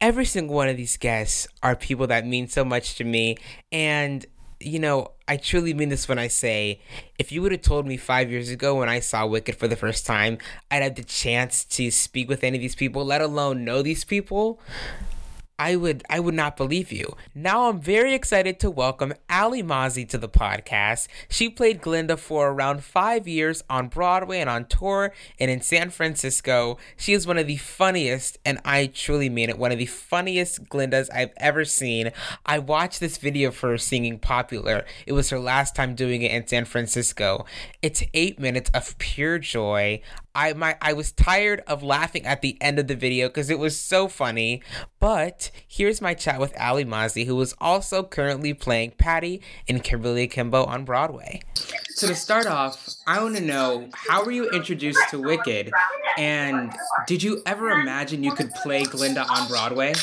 Every 0.00 0.24
single 0.24 0.56
one 0.56 0.70
of 0.70 0.78
these 0.78 0.96
guests 0.96 1.46
are 1.62 1.76
people 1.76 2.06
that 2.06 2.26
mean 2.26 2.48
so 2.48 2.64
much 2.64 2.94
to 2.94 3.04
me. 3.04 3.36
And, 3.70 4.24
you 4.60 4.78
know, 4.78 5.10
I 5.28 5.36
truly 5.36 5.74
mean 5.74 5.90
this 5.90 6.08
when 6.08 6.18
I 6.18 6.28
say 6.28 6.80
if 7.18 7.32
you 7.32 7.42
would 7.42 7.52
have 7.52 7.60
told 7.60 7.86
me 7.86 7.98
five 7.98 8.30
years 8.30 8.48
ago 8.48 8.76
when 8.76 8.88
I 8.88 8.98
saw 8.98 9.26
Wicked 9.26 9.56
for 9.56 9.68
the 9.68 9.76
first 9.76 10.06
time, 10.06 10.38
I'd 10.70 10.82
have 10.82 10.94
the 10.94 11.04
chance 11.04 11.62
to 11.66 11.90
speak 11.90 12.30
with 12.30 12.42
any 12.44 12.56
of 12.56 12.62
these 12.62 12.74
people, 12.74 13.04
let 13.04 13.20
alone 13.20 13.62
know 13.62 13.82
these 13.82 14.06
people, 14.06 14.58
I 15.58 15.76
would 15.76 16.02
I 16.08 16.18
would 16.18 16.34
not 16.34 16.56
believe 16.56 16.90
you. 16.90 17.14
Now 17.34 17.68
I'm 17.68 17.80
very 17.80 18.14
excited 18.14 18.58
to 18.60 18.70
welcome 18.70 19.12
Alli 19.28 19.62
Mauzey 19.62 20.08
to 20.08 20.18
the 20.18 20.28
podcast. 20.28 21.08
She 21.28 21.48
played 21.48 21.80
Glinda 21.80 22.16
for 22.16 22.50
around 22.50 22.82
five 22.82 23.28
years 23.28 23.62
on 23.68 23.88
Broadway 23.88 24.40
and 24.40 24.48
on 24.50 24.64
tour 24.64 25.12
and 25.38 25.50
in 25.50 25.60
San 25.60 25.90
Francisco. 25.90 26.78
She 26.96 27.12
is 27.12 27.26
one 27.26 27.38
of 27.38 27.46
the 27.46 27.58
funniest, 27.58 28.38
and 28.44 28.60
I 28.64 28.86
truly 28.86 29.28
mean 29.28 29.50
it, 29.50 29.58
one 29.58 29.72
of 29.72 29.78
the 29.78 29.86
funniest 29.86 30.64
Glindas 30.64 31.08
I've 31.14 31.32
ever 31.36 31.64
seen. 31.64 32.12
I 32.46 32.58
watched 32.58 33.00
this 33.00 33.18
video 33.18 33.50
for 33.50 33.70
her 33.70 33.78
singing 33.78 34.18
Popular. 34.18 34.84
It 35.06 35.12
was 35.12 35.30
her 35.30 35.38
last 35.38 35.76
time 35.76 35.94
doing 35.94 36.22
it 36.22 36.32
in 36.32 36.46
San 36.46 36.64
Francisco. 36.64 37.44
It's 37.82 38.02
eight 38.14 38.40
minutes 38.40 38.70
of 38.74 38.96
pure 38.98 39.38
joy. 39.38 40.00
I 40.34 40.52
my 40.54 40.76
I 40.80 40.92
was 40.92 41.12
tired 41.12 41.62
of 41.66 41.82
laughing 41.82 42.24
at 42.24 42.42
the 42.42 42.56
end 42.60 42.78
of 42.78 42.86
the 42.86 42.94
video 42.94 43.28
because 43.28 43.50
it 43.50 43.58
was 43.58 43.78
so 43.78 44.08
funny. 44.08 44.62
But 44.98 45.50
here's 45.66 46.00
my 46.00 46.14
chat 46.14 46.40
with 46.40 46.54
Alli 46.56 46.84
Mauzey, 46.84 47.26
who 47.26 47.40
is 47.40 47.54
also 47.60 48.02
currently 48.02 48.54
playing 48.54 48.92
Patty 48.92 49.42
in 49.66 49.80
Kimberly 49.80 50.24
Akimbo 50.24 50.64
on 50.64 50.84
Broadway. 50.84 51.42
So 51.90 52.06
to 52.06 52.14
start 52.14 52.46
off, 52.46 52.88
I 53.06 53.22
want 53.22 53.36
to 53.36 53.42
know 53.42 53.88
how 53.94 54.24
were 54.24 54.32
you 54.32 54.48
introduced 54.50 55.00
to 55.10 55.20
Wicked, 55.20 55.70
and 56.16 56.72
did 57.06 57.22
you 57.22 57.42
ever 57.46 57.70
imagine 57.70 58.24
you 58.24 58.32
could 58.32 58.50
play 58.54 58.84
Glinda 58.84 59.26
on 59.28 59.48
Broadway? 59.48 59.94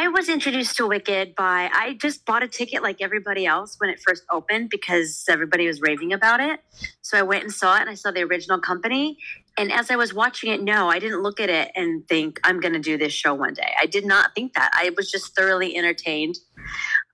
I 0.00 0.08
was 0.08 0.30
introduced 0.30 0.78
to 0.78 0.86
Wicked 0.86 1.34
by 1.34 1.68
I 1.70 1.92
just 2.00 2.24
bought 2.24 2.42
a 2.42 2.48
ticket 2.48 2.82
like 2.82 3.02
everybody 3.02 3.44
else 3.44 3.76
when 3.78 3.90
it 3.90 4.00
first 4.00 4.24
opened 4.30 4.70
because 4.70 5.26
everybody 5.28 5.66
was 5.66 5.82
raving 5.82 6.14
about 6.14 6.40
it. 6.40 6.60
So 7.02 7.18
I 7.18 7.22
went 7.22 7.42
and 7.42 7.52
saw 7.52 7.76
it 7.76 7.82
and 7.82 7.90
I 7.90 7.94
saw 7.94 8.10
the 8.10 8.22
original 8.22 8.58
company. 8.58 9.18
And 9.58 9.70
as 9.70 9.90
I 9.90 9.96
was 9.96 10.14
watching 10.14 10.50
it, 10.52 10.62
no, 10.62 10.88
I 10.88 11.00
didn't 11.00 11.20
look 11.20 11.38
at 11.38 11.50
it 11.50 11.70
and 11.76 12.08
think 12.08 12.40
I'm 12.44 12.60
going 12.60 12.72
to 12.72 12.78
do 12.78 12.96
this 12.96 13.12
show 13.12 13.34
one 13.34 13.52
day. 13.52 13.74
I 13.78 13.84
did 13.84 14.06
not 14.06 14.34
think 14.34 14.54
that. 14.54 14.70
I 14.72 14.90
was 14.96 15.10
just 15.10 15.36
thoroughly 15.36 15.76
entertained. 15.76 16.38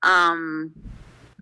Um, 0.04 0.72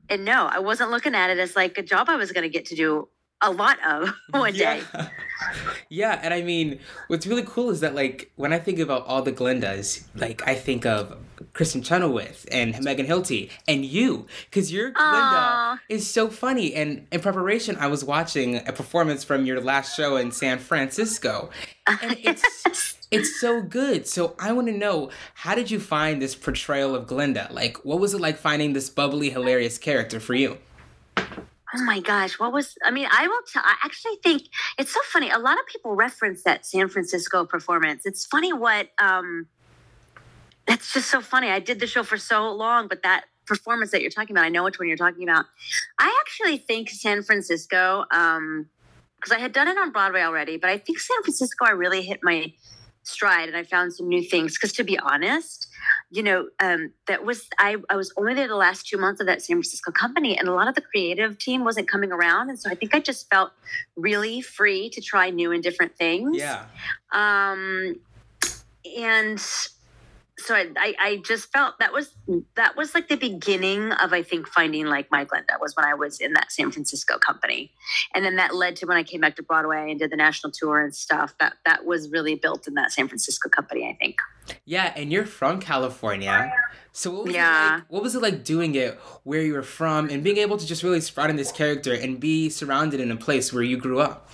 and 0.09 0.25
no, 0.25 0.47
I 0.47 0.61
wasn't 0.61 0.93
looking 0.93 1.15
at 1.15 1.29
it 1.29 1.39
as 1.39 1.55
like 1.55 1.77
a 1.77 1.83
job 1.83 2.09
I 2.09 2.17
was 2.17 2.33
going 2.33 2.45
to 2.45 2.49
get 2.49 2.65
to 2.67 2.75
do 2.75 3.09
a 3.43 3.51
lot 3.51 3.77
of 3.87 4.15
one 4.31 4.55
yeah. 4.55 4.77
day. 4.77 5.09
yeah, 5.91 6.21
and 6.23 6.33
I 6.33 6.41
mean, 6.41 6.81
what's 7.09 7.27
really 7.27 7.45
cool 7.45 7.69
is 7.69 7.81
that 7.81 7.95
like 7.95 8.33
when 8.37 8.55
I 8.55 8.59
think 8.59 8.79
about 8.79 9.05
all 9.05 9.21
the 9.21 9.33
Glindas, 9.33 10.05
like 10.15 10.47
I 10.49 10.55
think 10.55 10.87
of 10.87 11.19
Kristin 11.55 11.85
Chenoweth 11.85 12.47
and 12.51 12.83
Megan 12.83 13.07
Hilty 13.07 13.51
and 13.69 13.85
you, 13.85 14.27
because 14.51 14.73
your 14.73 14.91
Glinda 14.91 15.15
Aw. 15.15 15.81
is 15.89 16.09
so 16.11 16.29
funny. 16.29 16.75
And 16.75 17.07
in 17.13 17.21
preparation, 17.21 17.77
I 17.79 17.87
was 17.87 18.05
watching 18.05 18.57
a 18.67 18.73
performance 18.73 19.23
from 19.23 19.47
your 19.47 19.61
last 19.61 19.97
show 19.97 20.17
in 20.17 20.33
San 20.33 20.59
Francisco, 20.59 21.51
and 21.87 22.19
it's 22.25 22.99
it's 23.11 23.41
so 23.41 23.63
good. 23.63 24.09
So 24.09 24.35
I 24.39 24.53
want 24.53 24.67
to 24.67 24.77
know 24.77 25.11
how 25.35 25.55
did 25.55 25.71
you 25.71 25.79
find 25.79 26.21
this 26.21 26.35
portrayal 26.35 26.95
of 26.95 27.07
Glinda? 27.07 27.49
Like, 27.53 27.85
what 27.85 28.01
was 28.01 28.15
it 28.15 28.21
like 28.21 28.37
finding 28.37 28.73
this 28.73 28.91
bubbly, 28.91 29.31
hilarious 29.31 29.79
character 29.79 30.19
for 30.19 30.35
you? 30.35 30.59
Oh 31.77 31.83
my 31.83 32.01
gosh, 32.01 32.39
what 32.39 32.53
was 32.53 32.77
I 32.85 32.91
mean, 32.91 33.09
I 33.11 33.27
will 33.27 33.41
tell 33.53 33.63
I 33.65 33.75
actually 33.85 34.17
think 34.23 34.43
it's 34.79 34.93
so 34.93 35.01
funny. 35.07 35.31
A 35.31 35.39
lot 35.39 35.59
of 35.59 35.67
people 35.67 35.95
reference 35.95 36.43
that 36.45 36.67
San 36.67 36.89
Francisco 36.89 37.45
performance. 37.45 38.03
It's 38.05 38.27
funny 38.27 38.53
what 38.53 38.91
um 38.99 39.47
it's 40.69 40.93
just 40.93 41.11
so 41.11 41.21
funny. 41.21 41.49
I 41.49 41.61
did 41.61 41.81
the 41.81 41.87
show 41.87 42.03
for 42.03 42.17
so 42.17 42.51
long, 42.53 42.89
but 42.89 43.03
that 43.03 43.25
performance 43.47 43.91
that 43.91 44.01
you're 44.01 44.11
talking 44.11 44.35
about, 44.35 44.45
I 44.45 44.49
know 44.49 44.65
which 44.65 44.79
one 44.79 44.89
you're 44.89 44.97
talking 44.97 45.23
about. 45.29 45.45
I 45.99 46.17
actually 46.23 46.59
think 46.59 46.89
San 46.91 47.23
Francisco, 47.23 48.05
um, 48.11 48.69
because 49.17 49.33
I 49.33 49.39
had 49.39 49.53
done 49.53 49.69
it 49.69 49.79
on 49.79 49.91
Broadway 49.91 50.23
already, 50.23 50.57
but 50.57 50.71
I 50.71 50.79
think 50.79 50.99
San 50.99 51.23
Francisco 51.23 51.65
I 51.67 51.71
really 51.71 52.03
hit 52.03 52.21
my 52.23 52.53
stride 53.05 53.49
and 53.49 53.57
I 53.57 53.63
found 53.63 53.93
some 53.95 54.09
new 54.09 54.23
things. 54.23 54.57
Because 54.57 54.73
to 54.75 54.85
be 54.85 54.99
honest, 54.99 55.69
you 56.11 56.23
know, 56.23 56.49
um, 56.61 56.93
that 57.07 57.25
was 57.25 57.49
I, 57.59 57.77
I 57.89 57.97
was 57.97 58.13
only 58.17 58.35
there 58.35 58.49
the 58.49 58.57
last 58.57 58.87
two 58.87 58.99
months 58.99 59.21
of 59.21 59.27
that 59.27 59.43
San 59.43 59.57
Francisco 59.57 59.93
company, 59.93 60.39
and 60.39 60.49
a 60.49 60.53
lot 60.53 60.69
of 60.69 60.75
the 60.75 60.81
creative 60.81 61.39
team 61.39 61.65
wasn't 61.65 61.89
coming 61.89 62.13
around, 62.13 62.51
and 62.51 62.59
so 62.59 62.71
I 62.71 62.75
think 62.75 62.95
I 62.95 63.01
just 63.01 63.29
felt 63.31 63.53
really 63.97 64.41
free 64.41 64.91
to 64.91 65.01
try 65.01 65.31
new 65.31 65.53
and 65.53 65.63
different 65.63 65.97
things. 65.97 66.37
Yeah. 66.37 66.65
Um, 67.13 67.97
and 68.97 69.41
so 70.39 70.55
I, 70.55 70.67
I, 70.77 70.95
I 71.01 71.17
just 71.25 71.53
felt 71.53 71.79
that 71.79 71.93
was 71.93 72.15
that 72.57 72.77
was 72.77 72.95
like 72.95 73.09
the 73.09 73.17
beginning 73.17 73.93
of 73.93 74.13
I 74.13 74.23
think 74.23 74.49
finding 74.49 74.87
like 74.87 75.11
my 75.11 75.25
Glinda 75.25 75.55
was 75.61 75.77
when 75.77 75.85
I 75.87 75.95
was 75.95 76.21
in 76.21 76.33
that 76.35 76.51
San 76.51 76.71
Francisco 76.73 77.19
company, 77.19 77.73
and 78.15 78.25
then 78.25 78.37
that 78.37 78.55
led 78.55 78.77
to 78.77 78.87
when 78.87 78.97
I 78.97 79.03
came 79.05 79.21
back 79.21 79.37
to 79.37 79.43
Broadway 79.43 79.91
and 79.91 79.99
did 79.99 80.11
the 80.11 80.17
national 80.17 80.53
tour 80.53 80.81
and 80.81 80.95
stuff. 80.95 81.35
That 81.39 81.55
that 81.65 81.85
was 81.85 82.11
really 82.11 82.35
built 82.35 82.67
in 82.67 82.75
that 82.75 82.91
San 82.93 83.07
Francisco 83.09 83.49
company, 83.49 83.87
I 83.89 83.97
think. 84.01 84.17
Yeah, 84.65 84.93
and 84.97 85.13
you're 85.13 85.27
from 85.27 85.61
California. 85.61 86.53
So 86.93 87.11
what 87.11 87.25
was 87.25 87.35
Yeah. 87.35 87.69
it 87.69 87.75
like 87.77 87.85
what 87.89 88.03
was 88.03 88.15
it 88.15 88.23
like 88.23 88.45
doing 88.45 88.75
it 88.75 88.95
where 89.25 89.41
you 89.43 89.55
were 89.55 89.63
from 89.63 90.09
and 90.11 90.23
being 90.23 90.37
able 90.39 90.57
to 90.57 90.67
just 90.67 90.83
really 90.83 91.01
sprout 91.01 91.31
in 91.31 91.37
this 91.37 91.53
character 91.53 91.93
and 91.95 92.19
be 92.21 92.49
surrounded 92.51 93.01
in 93.01 93.11
a 93.11 93.17
place 93.17 93.53
where 93.53 93.63
you 93.63 93.77
grew 93.77 94.01
up? 94.01 94.31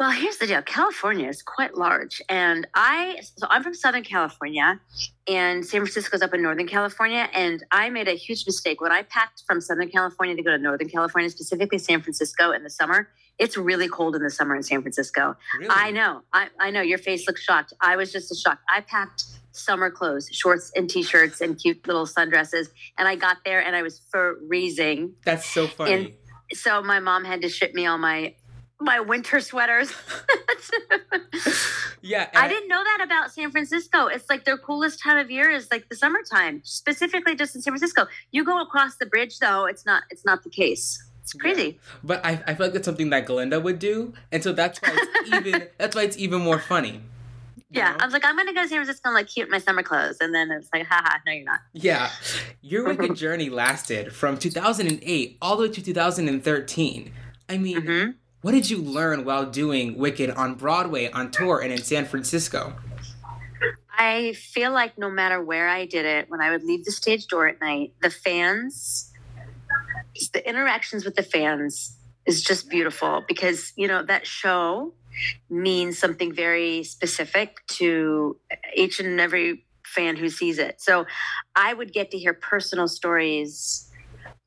Well, 0.00 0.12
here's 0.12 0.38
the 0.38 0.46
deal. 0.46 0.62
California 0.62 1.28
is 1.28 1.42
quite 1.42 1.74
large, 1.74 2.22
and 2.30 2.66
I 2.74 3.20
so 3.20 3.46
I'm 3.50 3.62
from 3.62 3.74
Southern 3.74 4.02
California, 4.02 4.80
and 5.28 5.62
San 5.62 5.82
Francisco's 5.82 6.22
up 6.22 6.32
in 6.32 6.40
Northern 6.40 6.66
California, 6.66 7.28
and 7.34 7.62
I 7.70 7.90
made 7.90 8.08
a 8.08 8.14
huge 8.14 8.46
mistake 8.46 8.80
when 8.80 8.92
I 8.92 9.02
packed 9.02 9.42
from 9.46 9.60
Southern 9.60 9.90
California 9.90 10.34
to 10.36 10.42
go 10.42 10.52
to 10.52 10.56
Northern 10.56 10.88
California, 10.88 11.28
specifically 11.28 11.76
San 11.76 12.00
Francisco 12.00 12.50
in 12.52 12.62
the 12.62 12.70
summer. 12.70 13.10
It's 13.38 13.58
really 13.58 13.88
cold 13.88 14.16
in 14.16 14.22
the 14.22 14.30
summer 14.30 14.56
in 14.56 14.62
San 14.62 14.80
Francisco. 14.80 15.36
Really? 15.58 15.70
I 15.70 15.90
know. 15.90 16.22
I, 16.32 16.48
I 16.58 16.70
know. 16.70 16.80
Your 16.80 16.96
face 16.98 17.26
looks 17.26 17.42
shocked. 17.42 17.74
I 17.82 17.96
was 17.96 18.10
just 18.10 18.30
as 18.30 18.40
shocked. 18.40 18.62
I 18.74 18.80
packed 18.80 19.24
summer 19.52 19.90
clothes, 19.90 20.30
shorts 20.32 20.72
and 20.76 20.88
t-shirts 20.88 21.42
and 21.42 21.58
cute 21.58 21.86
little 21.86 22.06
sundresses, 22.06 22.68
and 22.96 23.06
I 23.06 23.16
got 23.16 23.36
there 23.44 23.62
and 23.62 23.76
I 23.76 23.82
was 23.82 24.00
freezing 24.10 25.12
That's 25.26 25.44
so 25.44 25.66
funny. 25.66 25.92
And- 25.92 26.12
so 26.52 26.82
my 26.82 26.98
mom 26.98 27.24
had 27.24 27.42
to 27.42 27.48
ship 27.48 27.74
me 27.74 27.86
all 27.86 27.98
my 27.98 28.34
my 28.80 29.00
winter 29.00 29.40
sweaters. 29.40 29.92
yeah, 32.02 32.28
I 32.34 32.48
didn't 32.48 32.68
know 32.68 32.82
that 32.82 33.00
about 33.04 33.32
San 33.32 33.50
Francisco. 33.50 34.06
It's 34.06 34.28
like 34.30 34.44
their 34.44 34.58
coolest 34.58 35.02
time 35.02 35.18
of 35.18 35.30
year 35.30 35.50
is 35.50 35.68
like 35.70 35.88
the 35.88 35.96
summertime, 35.96 36.60
specifically 36.64 37.34
just 37.34 37.54
in 37.54 37.62
San 37.62 37.72
Francisco. 37.72 38.06
You 38.30 38.44
go 38.44 38.60
across 38.62 38.96
the 38.96 39.06
bridge 39.06 39.38
though, 39.38 39.66
it's 39.66 39.84
not 39.86 40.04
it's 40.10 40.24
not 40.24 40.42
the 40.42 40.50
case. 40.50 41.02
It's 41.22 41.32
crazy. 41.34 41.78
But 42.02 42.24
I, 42.24 42.42
I 42.46 42.54
feel 42.54 42.66
like 42.66 42.72
that's 42.72 42.86
something 42.86 43.10
that 43.10 43.26
Glinda 43.26 43.60
would 43.60 43.78
do, 43.78 44.14
and 44.32 44.42
so 44.42 44.52
that's 44.52 44.80
why 44.82 44.90
it's 44.94 45.32
even 45.34 45.68
that's 45.78 45.94
why 45.94 46.02
it's 46.02 46.16
even 46.18 46.40
more 46.40 46.58
funny. 46.58 47.02
Yeah. 47.72 47.92
know? 47.92 47.98
I 48.00 48.04
was 48.06 48.12
like, 48.12 48.24
I'm 48.24 48.36
gonna 48.36 48.52
go 48.52 48.62
to 48.62 48.68
San 48.68 48.78
Francisco 48.78 49.10
and 49.10 49.14
like 49.14 49.28
cute 49.28 49.48
my 49.48 49.58
summer 49.58 49.84
clothes. 49.84 50.16
And 50.20 50.34
then 50.34 50.50
it's 50.50 50.68
like, 50.74 50.86
haha, 50.86 51.18
no, 51.24 51.32
you're 51.32 51.44
not. 51.44 51.60
Yeah. 51.72 52.10
Your 52.62 52.84
Wicked 52.96 53.14
journey 53.14 53.48
lasted 53.48 54.12
from 54.12 54.38
2008 54.38 55.38
all 55.40 55.56
the 55.56 55.62
way 55.64 55.68
to 55.68 55.80
2013. 55.82 57.12
I 57.48 57.58
mean, 57.58 57.80
Mhm. 57.80 58.14
What 58.42 58.52
did 58.52 58.70
you 58.70 58.78
learn 58.78 59.24
while 59.24 59.46
doing 59.46 59.98
Wicked 59.98 60.30
on 60.30 60.54
Broadway, 60.54 61.10
on 61.10 61.30
tour, 61.30 61.60
and 61.60 61.72
in 61.72 61.82
San 61.82 62.06
Francisco? 62.06 62.74
I 63.96 64.32
feel 64.32 64.72
like 64.72 64.96
no 64.96 65.10
matter 65.10 65.42
where 65.42 65.68
I 65.68 65.84
did 65.84 66.06
it, 66.06 66.30
when 66.30 66.40
I 66.40 66.50
would 66.50 66.64
leave 66.64 66.84
the 66.84 66.92
stage 66.92 67.26
door 67.26 67.46
at 67.48 67.60
night, 67.60 67.92
the 68.00 68.08
fans, 68.08 69.12
the 70.32 70.48
interactions 70.48 71.04
with 71.04 71.16
the 71.16 71.22
fans 71.22 71.96
is 72.24 72.42
just 72.42 72.70
beautiful 72.70 73.22
because, 73.28 73.74
you 73.76 73.86
know, 73.86 74.02
that 74.02 74.26
show 74.26 74.94
means 75.50 75.98
something 75.98 76.32
very 76.34 76.82
specific 76.82 77.58
to 77.66 78.38
each 78.74 79.00
and 79.00 79.20
every 79.20 79.66
fan 79.84 80.16
who 80.16 80.30
sees 80.30 80.58
it. 80.58 80.80
So 80.80 81.04
I 81.54 81.74
would 81.74 81.92
get 81.92 82.10
to 82.12 82.18
hear 82.18 82.32
personal 82.32 82.88
stories 82.88 83.89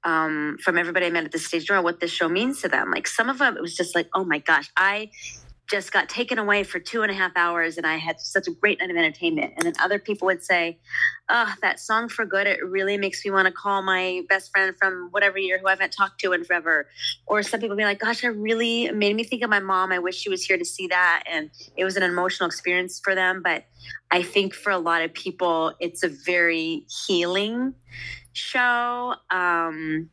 um, 0.04 0.58
from 0.62 0.78
everybody 0.78 1.06
I 1.06 1.10
met 1.10 1.26
at 1.26 1.32
the 1.32 1.40
stage 1.40 1.68
door, 1.68 1.82
what 1.82 2.00
this 2.00 2.12
show 2.12 2.30
means 2.30 2.62
to 2.62 2.68
them. 2.68 2.92
Like 2.92 3.08
some 3.08 3.30
of 3.30 3.40
them, 3.40 3.56
it 3.56 3.62
was 3.62 3.76
just 3.76 3.96
like, 3.96 4.10
oh 4.14 4.24
my 4.24 4.40
gosh, 4.40 4.70
I 4.76 5.12
just 5.70 5.92
got 5.92 6.10
taken 6.10 6.38
away 6.38 6.64
for 6.64 6.78
two 6.78 7.02
and 7.04 7.12
a 7.12 7.14
half 7.14 7.32
hours 7.36 7.78
and 7.78 7.88
I 7.88 7.96
had 7.98 8.20
such 8.20 8.48
a 8.48 8.52
great 8.52 8.80
night 8.80 8.92
of 8.92 8.98
entertainment. 8.98 9.54
And 9.56 9.66
then 9.66 9.74
other 9.82 9.98
people 9.98 10.26
would 10.28 10.44
say, 10.44 10.78
Oh, 11.30 11.54
that 11.62 11.80
song 11.80 12.10
for 12.10 12.26
good, 12.26 12.48
it 12.48 12.64
really 12.64 12.98
makes 12.98 13.24
me 13.24 13.32
want 13.32 13.48
to 13.48 13.52
call 13.52 13.82
my 13.82 14.24
best 14.28 14.52
friend 14.52 14.76
from 14.78 15.08
whatever 15.12 15.40
year 15.40 15.58
who 15.58 15.68
I 15.68 15.72
haven't 15.72 15.92
talked 15.92 16.20
to 16.22 16.34
in 16.34 16.44
forever. 16.44 16.90
Or 17.26 17.42
some 17.42 17.62
people 17.62 17.78
be 17.78 17.86
like, 17.86 18.00
Gosh, 18.00 18.24
I 18.24 18.28
really 18.28 18.92
made 18.92 19.16
me 19.16 19.24
think 19.24 19.42
of 19.42 19.50
my 19.50 19.62
mom. 19.62 19.92
I 19.92 20.00
wish 20.00 20.16
she 20.16 20.30
was 20.30 20.44
here 20.44 20.58
to 20.58 20.66
see 20.66 20.88
that. 20.88 21.24
And 21.32 21.50
it 21.78 21.86
was 21.86 21.96
an 21.96 22.04
emotional 22.04 22.48
experience 22.48 23.00
for 23.02 23.16
them. 23.16 23.42
But 23.42 23.64
I 24.12 24.22
think 24.22 24.54
for 24.54 24.70
a 24.70 24.78
lot 24.78 25.02
of 25.02 25.14
people, 25.14 25.74
it's 25.80 26.04
a 26.04 26.10
very 26.10 26.86
healing 27.08 27.74
show. 28.34 29.16
Um, 29.32 30.10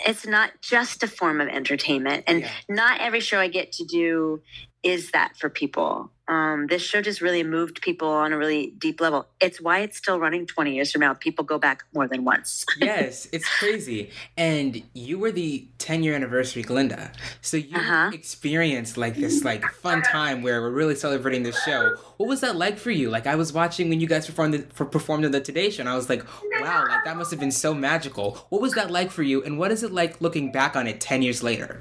it's 0.00 0.26
not 0.26 0.52
just 0.60 1.02
a 1.02 1.08
form 1.08 1.40
of 1.40 1.48
entertainment. 1.48 2.24
And 2.26 2.40
Yeah. 2.40 2.50
not 2.68 3.00
every 3.00 3.20
show 3.20 3.38
I 3.38 3.48
get 3.48 3.72
to 3.72 3.84
do 3.84 4.42
is 4.82 5.12
that 5.12 5.36
for 5.38 5.48
people. 5.48 6.10
Um, 6.28 6.66
this 6.68 6.82
show 6.82 7.02
just 7.02 7.20
really 7.20 7.42
moved 7.42 7.82
people 7.82 8.08
on 8.08 8.32
a 8.32 8.38
really 8.38 8.72
deep 8.78 9.00
level. 9.00 9.26
It's 9.40 9.60
why 9.60 9.80
it's 9.80 9.96
still 9.98 10.18
running 10.18 10.46
20 10.46 10.74
years 10.74 10.90
from 10.90 11.00
now. 11.00 11.14
People 11.14 11.44
go 11.44 11.58
back 11.58 11.84
more 11.94 12.08
than 12.08 12.24
once. 12.24 12.64
yes, 12.78 13.28
it's 13.32 13.46
crazy. 13.58 14.10
And 14.36 14.82
you 14.94 15.18
were 15.18 15.30
the 15.30 15.68
10 15.78 16.02
year 16.02 16.14
anniversary 16.14 16.62
Glinda. 16.62 17.12
So 17.42 17.56
you 17.58 17.76
Uh-huh. 17.76 18.10
experienced 18.14 18.96
like 18.96 19.16
this 19.16 19.44
like 19.44 19.64
fun 19.64 20.02
time 20.02 20.42
where 20.42 20.62
we're 20.62 20.70
really 20.70 20.94
celebrating 20.94 21.42
the 21.42 21.52
show. 21.52 21.96
What 22.16 22.28
was 22.28 22.40
that 22.40 22.56
like 22.56 22.78
for 22.78 22.90
you? 22.92 23.10
Like 23.10 23.26
I 23.26 23.34
was 23.34 23.52
watching 23.52 23.88
when 23.88 24.00
you 24.00 24.06
guys 24.06 24.26
performed 24.26 24.54
the, 24.54 24.62
for, 24.74 24.86
performed 24.86 25.24
on 25.24 25.32
the 25.32 25.40
Today 25.40 25.70
Show 25.70 25.80
and 25.82 25.88
I 25.88 25.96
was 25.96 26.08
like, 26.08 26.24
wow, 26.60 26.86
like 26.88 27.04
that 27.04 27.16
must 27.16 27.30
have 27.30 27.40
been 27.40 27.52
so 27.52 27.74
magical. 27.74 28.38
What 28.48 28.62
was 28.62 28.72
that 28.74 28.90
like 28.90 29.10
for 29.10 29.22
you? 29.22 29.42
And 29.44 29.58
what 29.58 29.70
is 29.70 29.82
it 29.82 29.92
like 29.92 30.20
looking 30.20 30.50
back 30.50 30.76
on 30.76 30.86
it 30.86 31.00
10 31.00 31.20
years 31.22 31.42
later? 31.42 31.80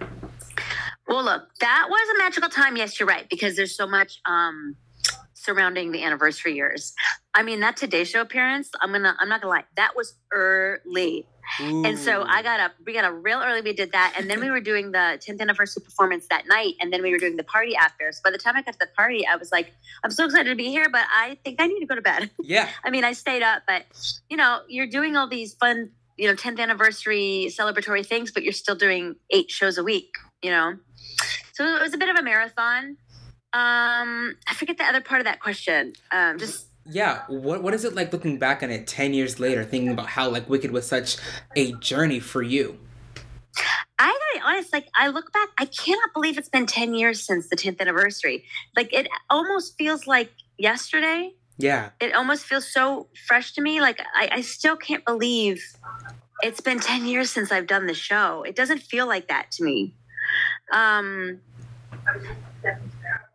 Well, 1.12 1.24
look, 1.24 1.44
that 1.60 1.88
was 1.90 2.16
a 2.16 2.18
magical 2.18 2.50
time. 2.50 2.78
Yes, 2.78 3.00
you're 3.00 3.08
right, 3.08 3.28
because 3.30 3.56
there's 3.56 3.76
so 3.76 3.86
much 3.86 4.22
um, 4.26 4.76
surrounding 5.34 5.92
the 5.92 6.04
anniversary 6.04 6.56
years. 6.56 6.94
I 7.34 7.44
mean, 7.44 7.60
that 7.62 7.76
Today 7.76 8.04
Show 8.04 8.22
appearance, 8.22 8.72
I'm 8.82 8.92
gonna, 8.92 9.16
I'm 9.20 9.28
not 9.28 9.42
gonna 9.42 9.54
lie, 9.54 9.66
that 9.76 9.96
was 9.96 10.16
early. 10.32 11.28
And 11.60 12.00
so 12.00 12.24
I 12.24 12.44
got 12.44 12.60
up, 12.60 12.72
we 12.86 12.94
got 12.94 13.04
up 13.04 13.14
real 13.22 13.42
early. 13.42 13.62
We 13.62 13.74
did 13.74 13.92
that. 13.92 14.14
And 14.18 14.30
then 14.30 14.40
we 14.40 14.50
were 14.50 14.62
doing 14.62 14.92
the 14.92 15.20
10th 15.28 15.42
anniversary 15.42 15.84
performance 15.84 16.28
that 16.30 16.48
night. 16.48 16.76
And 16.80 16.94
then 16.94 17.02
we 17.02 17.12
were 17.12 17.18
doing 17.18 17.36
the 17.36 17.44
party 17.44 17.76
after. 17.76 18.10
So 18.12 18.22
by 18.24 18.32
the 18.32 18.38
time 18.38 18.56
I 18.56 18.62
got 18.62 18.74
to 18.74 18.80
the 18.80 18.88
party, 18.96 19.28
I 19.28 19.36
was 19.36 19.52
like, 19.52 19.74
I'm 20.04 20.12
so 20.12 20.26
excited 20.26 20.50
to 20.50 20.56
be 20.56 20.70
here, 20.70 20.88
but 20.90 21.06
I 21.14 21.38
think 21.44 21.60
I 21.60 21.68
need 21.68 21.80
to 21.80 21.86
go 21.86 21.96
to 21.96 22.02
bed. 22.02 22.30
Yeah. 22.40 22.70
I 22.86 22.90
mean, 22.90 23.04
I 23.04 23.14
stayed 23.14 23.44
up, 23.44 23.64
but 23.68 23.84
you 24.30 24.38
know, 24.38 24.62
you're 24.70 24.88
doing 24.88 25.18
all 25.18 25.28
these 25.28 25.56
fun, 25.56 25.90
you 26.18 26.28
know, 26.28 26.36
10th 26.36 26.60
anniversary 26.60 27.48
celebratory 27.50 28.06
things, 28.06 28.32
but 28.32 28.44
you're 28.44 28.54
still 28.54 28.76
doing 28.76 29.16
eight 29.32 29.52
shows 29.52 29.78
a 29.78 29.84
week, 29.84 30.14
you 30.42 30.52
know? 30.52 30.78
So 31.54 31.66
it 31.66 31.82
was 31.82 31.94
a 31.94 31.98
bit 31.98 32.10
of 32.10 32.16
a 32.16 32.24
marathon. 32.24 32.98
Um, 33.54 34.36
I 34.48 34.54
forget 34.56 34.78
the 34.78 34.86
other 34.86 35.02
part 35.02 35.20
of 35.22 35.26
that 35.26 35.42
question. 35.42 35.94
Um, 36.12 36.40
just 36.40 36.68
yeah, 36.86 37.24
what 37.28 37.62
what 37.62 37.74
is 37.74 37.84
it 37.84 37.94
like 37.96 38.12
looking 38.14 38.40
back 38.40 38.64
on 38.64 38.72
it 38.72 38.88
ten 38.88 39.14
years 39.14 39.40
later, 39.40 39.64
thinking 39.64 39.90
about 39.90 40.08
how 40.08 40.30
like 40.30 40.50
Wicked 40.50 40.72
was 40.72 40.88
such 40.88 41.18
a 41.56 41.74
journey 41.74 42.20
for 42.20 42.42
you? 42.42 42.80
I 44.00 44.08
gotta 44.08 44.20
be 44.34 44.42
honest, 44.44 44.74
like 44.74 44.88
I 44.96 45.10
look 45.10 45.32
back, 45.32 45.50
I 45.58 45.66
cannot 45.66 46.14
believe 46.14 46.38
it's 46.38 46.50
been 46.50 46.66
10 46.66 46.96
years 46.96 47.22
since 47.24 47.50
the 47.50 47.56
10th 47.56 47.80
anniversary. 47.80 48.46
Like 48.76 48.92
it 48.94 49.08
almost 49.30 49.78
feels 49.78 50.08
like 50.08 50.32
yesterday. 50.58 51.34
Yeah, 51.58 51.90
It 52.00 52.16
almost 52.16 52.46
feels 52.46 52.68
so 52.68 53.10
fresh 53.28 53.54
to 53.54 53.62
me. 53.62 53.80
Like 53.80 54.00
I, 54.16 54.30
I 54.32 54.42
still 54.42 54.76
can't 54.76 55.06
believe 55.06 55.64
it's 56.42 56.62
been 56.62 56.80
10 56.80 57.06
years 57.06 57.30
since 57.30 57.52
I've 57.52 57.68
done 57.68 57.86
the 57.86 57.94
show. 57.94 58.42
It 58.42 58.56
doesn't 58.56 58.80
feel 58.80 59.06
like 59.06 59.28
that 59.28 59.52
to 59.52 59.64
me. 59.64 59.94
Um 60.72 61.42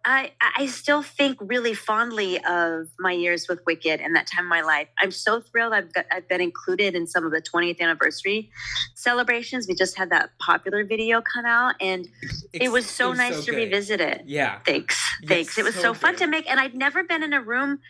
I, 0.09 0.31
I 0.57 0.67
still 0.67 1.03
think 1.03 1.37
really 1.41 1.75
fondly 1.75 2.39
of 2.45 2.87
my 3.01 3.11
years 3.11 3.49
with 3.49 3.61
Wicked 3.67 4.01
and 4.01 4.15
that 4.15 4.29
time 4.29 4.45
in 4.45 4.49
my 4.49 4.61
life. 4.61 4.87
I'm 5.01 5.11
so 5.11 5.41
thrilled 5.41 5.73
I've, 5.73 5.93
got, 5.93 6.07
I've 6.13 6.29
been 6.29 6.41
included 6.41 6.95
in 6.95 7.09
some 7.09 7.25
of 7.25 7.33
the 7.33 7.43
20th 7.43 7.81
anniversary 7.81 8.49
celebrations. 8.95 9.67
We 9.67 9.75
just 9.75 9.99
had 9.99 10.11
that 10.11 10.31
popular 10.39 10.85
video 10.85 11.21
come 11.23 11.45
out, 11.45 11.75
and 11.81 12.07
it 12.53 12.71
was 12.71 12.89
so 12.89 13.15
nice 13.15 13.45
to 13.47 13.51
good. 13.51 13.57
revisit 13.57 14.01
it. 14.01 14.23
Yeah, 14.27 14.61
Thanks. 14.65 14.97
Yes, 15.23 15.29
Thanks. 15.29 15.59
It 15.59 15.65
was 15.65 15.75
so 15.75 15.81
so, 15.81 15.95
fun 15.95 16.15
to 16.17 16.29
make, 16.29 16.49
and 16.49 16.61
I'd 16.61 16.77
never 16.77 17.03
been 17.03 17.25
in 17.25 17.33
a 17.33 17.43
room 17.43 17.81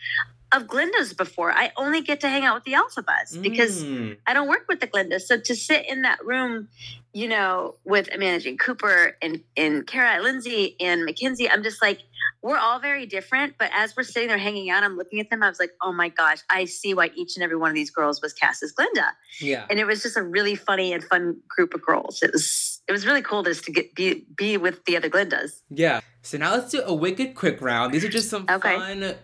of 0.53 0.67
Glinda's 0.67 1.13
before. 1.13 1.51
I 1.51 1.71
only 1.75 2.01
get 2.01 2.21
to 2.21 2.29
hang 2.29 2.45
out 2.45 2.55
with 2.55 2.63
the 2.63 2.73
Elphabas 2.73 3.41
because 3.41 3.83
Mm. 3.83 4.17
I 4.25 4.33
don't 4.33 4.47
work 4.47 4.65
with 4.69 4.79
the 4.79 4.87
Glindas. 4.87 5.21
So 5.23 5.37
to 5.39 5.55
sit 5.55 5.85
in 5.89 6.03
that 6.03 6.23
room, 6.25 6.69
you 7.13 7.27
know, 7.27 7.75
with 7.83 8.07
Amanda 8.13 8.39
Jane 8.39 8.57
Cooper 8.57 9.17
and, 9.21 9.41
and 9.57 9.85
Kara 9.85 10.21
Lindsay 10.21 10.75
and 10.79 11.01
McKenzie, 11.07 11.49
I'm 11.51 11.63
just 11.63 11.81
like, 11.81 11.99
we're 12.41 12.57
all 12.57 12.79
very 12.79 13.05
different. 13.05 13.55
But 13.57 13.71
as 13.73 13.95
we're 13.97 14.03
sitting 14.03 14.29
there 14.29 14.37
hanging 14.37 14.69
out, 14.69 14.83
I'm 14.83 14.95
looking 14.95 15.19
at 15.19 15.29
them. 15.29 15.43
I 15.43 15.49
was 15.49 15.59
like, 15.59 15.71
oh 15.81 15.91
my 15.91 16.09
gosh, 16.09 16.37
I 16.49 16.63
see 16.65 16.93
why 16.93 17.11
each 17.15 17.35
and 17.35 17.43
every 17.43 17.57
one 17.57 17.69
of 17.69 17.75
these 17.75 17.91
girls 17.91 18.21
was 18.21 18.31
cast 18.33 18.63
as 18.63 18.71
Glinda. 18.71 19.07
yeah, 19.41 19.65
And 19.69 19.79
it 19.79 19.85
was 19.85 20.01
just 20.03 20.15
a 20.15 20.23
really 20.23 20.55
funny 20.55 20.93
and 20.93 21.03
fun 21.03 21.37
group 21.49 21.73
of 21.73 21.81
girls. 21.81 22.21
It 22.21 22.31
was 22.31 22.76
it 22.87 22.91
was 22.91 23.05
really 23.05 23.21
cool 23.21 23.43
just 23.43 23.63
to 23.65 23.71
get 23.71 23.93
be 23.95 24.25
be 24.35 24.57
with 24.57 24.83
the 24.85 24.95
other 24.97 25.09
Glindas. 25.09 25.61
yeah. 25.69 25.99
So 26.21 26.37
now 26.37 26.51
let's 26.53 26.71
do 26.71 26.81
a 26.85 26.93
Wicked 26.93 27.35
quick 27.35 27.61
round. 27.61 27.93
These 27.93 28.03
are 28.03 28.09
just 28.09 28.29
some 28.29 28.45
Okay. 28.49 28.75
fun 28.75 29.15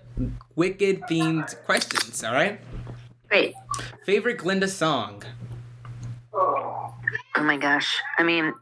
Wicked 0.56 1.02
themed 1.10 1.54
questions. 1.66 2.24
All 2.24 2.34
right. 2.34 2.62
Great. 3.28 3.56
Favorite 4.06 4.38
Glinda 4.38 4.68
song? 4.70 5.24
Oh 6.34 6.94
my 7.42 7.58
gosh. 7.58 7.98
I 8.18 8.24
mean, 8.24 8.54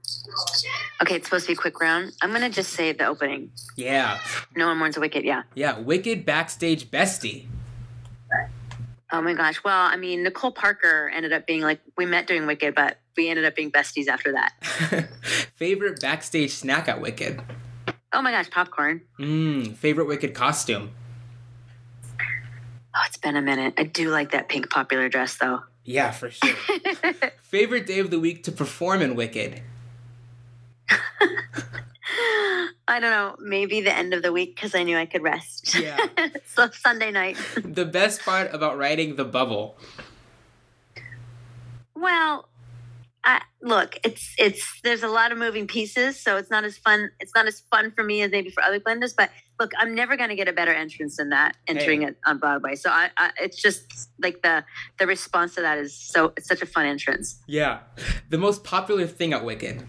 okay, 1.01 1.15
it's 1.15 1.27
supposed 1.27 1.45
to 1.45 1.49
be 1.49 1.53
a 1.53 1.57
quick 1.57 1.79
round. 1.79 2.13
I'm 2.21 2.31
gonna 2.31 2.49
just 2.49 2.73
say 2.73 2.91
the 2.93 3.05
opening. 3.05 3.51
Yeah, 3.75 4.19
No 4.55 4.67
one 4.67 4.77
mourns 4.79 4.97
a 4.97 4.99
wicked. 4.99 5.23
Yeah. 5.23 5.43
yeah. 5.55 5.77
Wicked 5.79 6.25
backstage 6.25 6.89
bestie. 6.89 7.45
Oh 9.11 9.21
my 9.21 9.33
gosh. 9.33 9.63
Well, 9.63 9.85
I 9.87 9.97
mean, 9.97 10.23
Nicole 10.23 10.51
Parker 10.51 11.11
ended 11.13 11.33
up 11.33 11.45
being 11.45 11.61
like 11.61 11.81
we 11.97 12.05
met 12.05 12.27
doing 12.27 12.45
Wicked, 12.45 12.75
but 12.75 12.97
we 13.17 13.29
ended 13.29 13.45
up 13.45 13.55
being 13.55 13.71
besties 13.71 14.07
after 14.07 14.31
that. 14.33 15.09
Favorite 15.55 15.99
backstage 15.99 16.51
snack 16.51 16.87
at 16.87 17.01
Wicked? 17.01 17.41
Oh 18.13 18.21
my 18.21 18.31
gosh, 18.31 18.49
popcorn. 18.49 19.01
Mmm. 19.19 19.75
Favorite 19.75 20.07
Wicked 20.07 20.33
costume? 20.33 20.91
Oh, 22.93 23.01
it's 23.05 23.17
been 23.17 23.35
a 23.35 23.41
minute. 23.41 23.73
I 23.77 23.83
do 23.83 24.09
like 24.09 24.31
that 24.31 24.49
pink 24.49 24.69
popular 24.69 25.09
dress 25.09 25.35
though. 25.35 25.61
Yeah, 25.83 26.11
for 26.11 26.29
sure. 26.29 26.53
Favorite 27.41 27.87
day 27.87 27.99
of 27.99 28.11
the 28.11 28.19
week 28.19 28.43
to 28.43 28.51
perform 28.51 29.01
in 29.01 29.15
Wicked? 29.15 29.61
I 32.91 32.99
don't 32.99 33.11
know. 33.11 33.37
Maybe 33.39 33.79
the 33.79 33.95
end 33.95 34.13
of 34.13 34.21
the 34.21 34.33
week 34.33 34.53
because 34.53 34.75
I 34.75 34.83
knew 34.83 34.97
I 34.97 35.05
could 35.05 35.23
rest. 35.23 35.73
Yeah. 35.79 35.97
so 36.45 36.69
Sunday 36.71 37.09
night. 37.09 37.37
The 37.63 37.85
best 37.85 38.21
part 38.21 38.53
about 38.53 38.77
writing 38.77 39.15
the 39.15 39.23
bubble. 39.23 39.77
Well, 41.95 42.49
I, 43.23 43.41
look, 43.61 43.97
it's 44.03 44.35
it's 44.37 44.81
there's 44.83 45.03
a 45.03 45.07
lot 45.07 45.31
of 45.31 45.37
moving 45.37 45.67
pieces, 45.67 46.19
so 46.19 46.35
it's 46.35 46.51
not 46.51 46.65
as 46.65 46.77
fun. 46.77 47.11
It's 47.21 47.33
not 47.33 47.45
as 47.47 47.61
fun 47.71 47.91
for 47.91 48.03
me 48.03 48.23
as 48.23 48.31
maybe 48.31 48.49
for 48.49 48.61
other 48.61 48.79
Glindas. 48.79 49.15
But 49.15 49.29
look, 49.57 49.71
I'm 49.79 49.95
never 49.95 50.17
going 50.17 50.29
to 50.29 50.35
get 50.35 50.49
a 50.49 50.53
better 50.53 50.73
entrance 50.73 51.15
than 51.15 51.29
that 51.29 51.55
entering 51.67 52.01
Hey. 52.01 52.07
it 52.07 52.17
on 52.25 52.39
Broadway. 52.39 52.75
So 52.75 52.89
I, 52.89 53.09
I, 53.15 53.31
it's 53.39 53.61
just 53.61 54.09
like 54.21 54.41
the 54.41 54.65
the 54.99 55.07
response 55.07 55.55
to 55.55 55.61
that 55.61 55.77
is 55.77 55.95
so 55.95 56.33
it's 56.35 56.47
such 56.47 56.61
a 56.61 56.65
fun 56.65 56.85
entrance. 56.85 57.39
Yeah. 57.47 57.79
The 58.29 58.37
most 58.37 58.65
popular 58.65 59.07
thing 59.07 59.31
at 59.31 59.45
Wicked. 59.45 59.87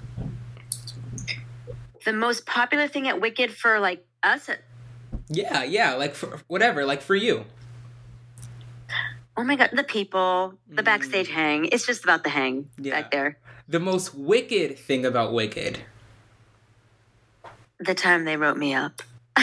The 2.05 2.13
most 2.13 2.47
popular 2.47 2.89
thing 2.89 3.09
at 3.09 3.21
Wicked 3.21 3.53
for 3.55 3.79
like 3.81 4.05
us. 4.23 4.51
Yeah, 5.29 5.63
yeah. 5.65 5.95
Like 5.95 6.15
for 6.15 6.41
whatever. 6.49 6.85
Like 6.85 7.01
for 7.03 7.15
you. 7.15 7.45
Oh 9.37 9.45
my 9.45 9.57
god, 9.57 9.71
the 9.73 9.85
people, 9.85 10.55
the 10.69 10.83
backstage 10.83 11.29
hang. 11.31 11.67
It's 11.67 11.87
just 11.87 12.05
about 12.05 12.23
the 12.23 12.29
hang 12.31 12.65
Mm. 12.79 12.87
Yeah. 12.87 13.01
back 13.01 13.11
there. 13.11 13.39
The 13.69 13.81
most 13.81 14.15
wicked 14.15 14.79
thing 14.79 15.07
about 15.07 15.33
Wicked. 15.33 15.79
The 17.79 17.95
time 17.95 18.25
they 18.27 18.37
wrote 18.37 18.57
me 18.59 18.75
up. 18.75 19.01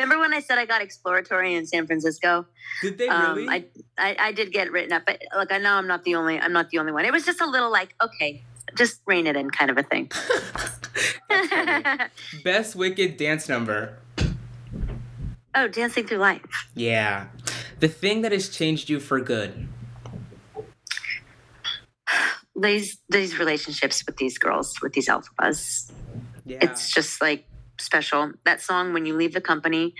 Remember 0.00 0.18
when 0.18 0.32
I 0.34 0.40
said 0.40 0.58
I 0.58 0.64
got 0.64 0.80
exploratory 0.82 1.54
in 1.54 1.66
San 1.66 1.86
Francisco? 1.86 2.46
Did 2.82 2.96
they 2.98 3.06
Um, 3.08 3.36
really? 3.36 3.48
I, 3.48 3.64
I 3.98 4.16
I 4.18 4.32
did 4.32 4.50
get 4.50 4.72
written 4.72 4.92
up, 4.92 5.02
but 5.06 5.20
look, 5.36 5.52
I 5.52 5.58
know 5.58 5.74
I'm 5.74 5.86
not 5.86 6.04
the 6.04 6.14
only 6.16 6.40
I'm 6.40 6.52
not 6.54 6.70
the 6.70 6.78
only 6.78 6.90
one. 6.92 7.04
It 7.04 7.12
was 7.12 7.24
just 7.26 7.40
a 7.40 7.46
little 7.46 7.70
like, 7.70 7.94
okay, 8.02 8.42
just 8.76 9.00
rein 9.06 9.26
it 9.26 9.36
in, 9.36 9.50
kind 9.50 9.70
of 9.70 9.78
a 9.78 9.82
thing. 9.82 10.10
Best 12.44 12.74
Wicked 12.76 13.16
dance 13.16 13.48
number. 13.48 13.98
oh, 15.54 15.68
dancing 15.68 16.06
through 16.06 16.18
life. 16.18 16.68
Yeah. 16.74 17.26
The 17.80 17.88
thing 17.88 18.22
that 18.22 18.32
has 18.32 18.48
changed 18.48 18.88
you 18.90 19.00
for 19.00 19.20
good. 19.20 19.68
These 22.60 22.98
these 23.08 23.38
relationships 23.38 24.04
with 24.06 24.16
these 24.16 24.36
girls, 24.38 24.74
with 24.82 24.92
these 24.92 25.08
Elphabas, 25.08 25.90
Yeah. 26.44 26.58
it's 26.60 26.90
just 26.92 27.20
like 27.22 27.46
special. 27.78 28.32
That 28.44 28.60
song 28.60 28.92
when 28.92 29.06
you 29.06 29.16
leave 29.16 29.32
the 29.32 29.40
company 29.40 29.94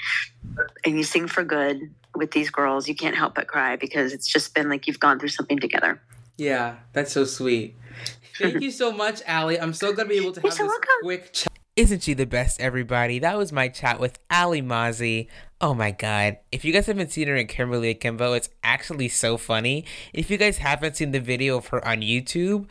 and 0.85 0.97
you 0.99 1.05
sing 1.05 1.27
for 1.27 1.43
good 1.45 1.81
with 2.15 2.33
these 2.33 2.51
girls, 2.51 2.87
you 2.89 2.95
can't 2.95 3.17
help 3.17 3.35
but 3.35 3.47
cry 3.47 3.77
because 3.77 4.13
it's 4.13 4.27
just 4.27 4.55
been 4.55 4.69
like 4.69 4.87
you've 4.87 5.01
gone 5.01 5.19
through 5.19 5.31
something 5.31 5.59
together. 5.59 6.03
yeah, 6.37 6.77
that's 6.93 7.13
so 7.13 7.25
sweet. 7.25 7.77
Thank 8.41 8.63
you 8.63 8.71
so 8.71 8.91
much, 8.93 9.23
Alli. 9.27 9.61
I'm 9.61 9.73
so 9.73 9.93
glad 9.93 10.05
to 10.05 10.09
be 10.09 10.17
able 10.17 10.33
to 10.33 10.41
You're 10.41 10.51
have 10.51 10.57
so 10.57 10.65
this 10.65 10.71
welcome. 10.71 10.89
quick 11.03 11.33
chat. 11.33 11.49
Isn't 11.77 12.03
she 12.03 12.15
the 12.15 12.27
best, 12.27 12.61
everybody? 12.61 13.19
That 13.21 13.39
was 13.39 13.53
my 13.53 13.69
chat 13.69 14.01
with 14.01 14.19
Alli 14.29 14.61
Mauzey. 14.61 15.29
Oh 15.61 15.73
my 15.73 15.93
god. 15.93 16.39
If 16.51 16.65
you 16.65 16.73
guys 16.73 16.87
haven't 16.87 17.13
seen 17.13 17.29
her 17.29 17.37
in 17.37 17.47
Kimberly 17.47 17.91
Akimbo, 17.91 18.33
it's 18.33 18.49
actually 18.65 19.09
so 19.09 19.37
funny. 19.37 19.85
If 20.13 20.31
you 20.31 20.37
guys 20.37 20.59
haven't 20.59 20.97
seen 20.97 21.13
the 21.13 21.21
video 21.21 21.57
of 21.59 21.69
her 21.69 21.87
on 21.87 21.99
YouTube 22.01 22.67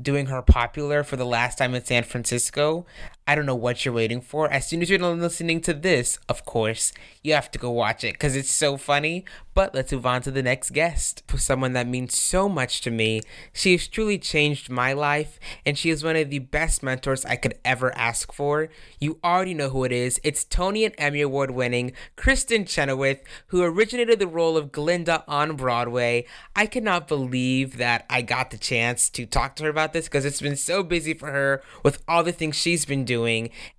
doing 0.00 0.26
her 0.26 0.42
popular 0.42 1.02
for 1.02 1.16
the 1.16 1.26
last 1.26 1.58
time 1.58 1.74
in 1.74 1.84
San 1.84 2.02
Francisco, 2.02 2.86
I 3.26 3.36
don't 3.36 3.46
know 3.46 3.54
what 3.54 3.84
you're 3.84 3.94
waiting 3.94 4.20
for. 4.20 4.50
As 4.50 4.66
soon 4.66 4.82
as 4.82 4.90
you're 4.90 4.98
done 4.98 5.20
listening 5.20 5.60
to 5.62 5.72
this, 5.72 6.18
of 6.28 6.44
course, 6.44 6.92
you 7.22 7.32
have 7.34 7.52
to 7.52 7.58
go 7.58 7.70
watch 7.70 8.02
it 8.02 8.14
because 8.14 8.34
it's 8.34 8.52
so 8.52 8.76
funny. 8.76 9.24
But 9.54 9.74
let's 9.74 9.92
move 9.92 10.06
on 10.06 10.22
to 10.22 10.30
the 10.30 10.42
next 10.42 10.70
guest. 10.70 11.22
For 11.28 11.36
someone 11.38 11.72
that 11.74 11.86
means 11.86 12.18
so 12.18 12.48
much 12.48 12.80
to 12.80 12.90
me, 12.90 13.20
she 13.52 13.72
has 13.72 13.86
truly 13.86 14.18
changed 14.18 14.70
my 14.70 14.94
life, 14.94 15.38
and 15.64 15.76
she 15.76 15.90
is 15.90 16.02
one 16.02 16.16
of 16.16 16.30
the 16.30 16.38
best 16.38 16.82
mentors 16.82 17.24
I 17.26 17.36
could 17.36 17.58
ever 17.64 17.96
ask 17.96 18.32
for. 18.32 18.70
You 18.98 19.18
already 19.22 19.52
know 19.52 19.68
who 19.68 19.84
it 19.84 19.92
is. 19.92 20.18
It's 20.24 20.42
Tony 20.42 20.84
and 20.86 20.94
Emmy 20.96 21.20
Award 21.20 21.50
winning 21.50 21.92
Kristin 22.16 22.66
Chenoweth, 22.66 23.20
who 23.48 23.62
originated 23.62 24.18
the 24.18 24.26
role 24.26 24.56
of 24.56 24.72
Glinda 24.72 25.22
on 25.28 25.54
Broadway. 25.54 26.24
I 26.56 26.64
cannot 26.64 27.06
believe 27.06 27.76
that 27.76 28.06
I 28.08 28.22
got 28.22 28.50
the 28.50 28.58
chance 28.58 29.10
to 29.10 29.26
talk 29.26 29.54
to 29.56 29.64
her 29.64 29.70
about 29.70 29.92
this 29.92 30.06
because 30.06 30.24
it's 30.24 30.40
been 30.40 30.56
so 30.56 30.82
busy 30.82 31.12
for 31.12 31.30
her 31.30 31.62
with 31.84 32.02
all 32.08 32.24
the 32.24 32.32
things 32.32 32.56
she's 32.56 32.86
been 32.86 33.04
doing. 33.04 33.11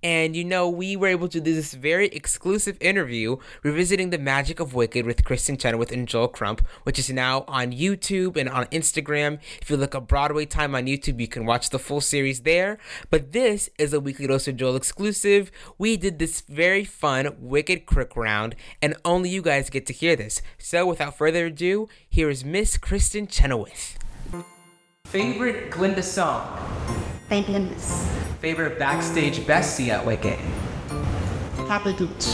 And 0.02 0.36
you 0.36 0.44
know, 0.44 0.68
we 0.68 0.96
were 0.96 1.08
able 1.08 1.28
to 1.28 1.40
do 1.40 1.54
this 1.54 1.74
very 1.74 2.06
exclusive 2.08 2.76
interview 2.80 3.36
revisiting 3.62 4.10
the 4.10 4.18
magic 4.18 4.60
of 4.60 4.74
Wicked 4.74 5.06
with 5.06 5.24
Kristin 5.24 5.58
Chenoweth 5.58 5.92
and 5.92 6.06
Joel 6.06 6.28
Crump, 6.28 6.60
which 6.84 6.98
is 6.98 7.10
now 7.10 7.44
on 7.48 7.72
YouTube 7.72 8.36
and 8.36 8.48
on 8.48 8.66
Instagram. 8.66 9.38
If 9.60 9.70
you 9.70 9.76
look 9.76 9.94
up 9.94 10.08
Broadway 10.08 10.46
Time 10.46 10.74
on 10.74 10.86
YouTube, 10.86 11.20
you 11.20 11.28
can 11.28 11.46
watch 11.46 11.70
the 11.70 11.78
full 11.78 12.00
series 12.00 12.42
there. 12.42 12.78
But 13.10 13.32
this 13.32 13.70
is 13.78 13.92
a 13.92 14.00
Weekly 14.00 14.26
Dose 14.26 14.48
of 14.48 14.56
Joel 14.56 14.76
exclusive. 14.76 15.50
We 15.78 15.96
did 15.96 16.18
this 16.18 16.40
very 16.42 16.84
fun 16.84 17.34
Wicked 17.38 17.86
Crick 17.86 18.16
round, 18.16 18.54
and 18.80 18.94
only 19.04 19.30
you 19.30 19.42
guys 19.42 19.70
get 19.70 19.86
to 19.86 19.92
hear 19.92 20.16
this. 20.16 20.42
So 20.58 20.86
without 20.86 21.16
further 21.16 21.46
ado, 21.46 21.88
here 22.08 22.30
is 22.30 22.44
Miss 22.44 22.76
Kristin 22.78 23.28
Chenoweth. 23.28 23.98
Favorite 25.06 25.70
Glinda 25.70 26.02
song? 26.02 26.58
Thank 27.28 27.46
goodness. 27.46 28.10
Favorite 28.40 28.80
backstage 28.80 29.38
bestie 29.40 29.90
at 29.90 30.04
Wicked? 30.04 30.38
Happy 31.68 31.92
Gooch. 31.92 32.24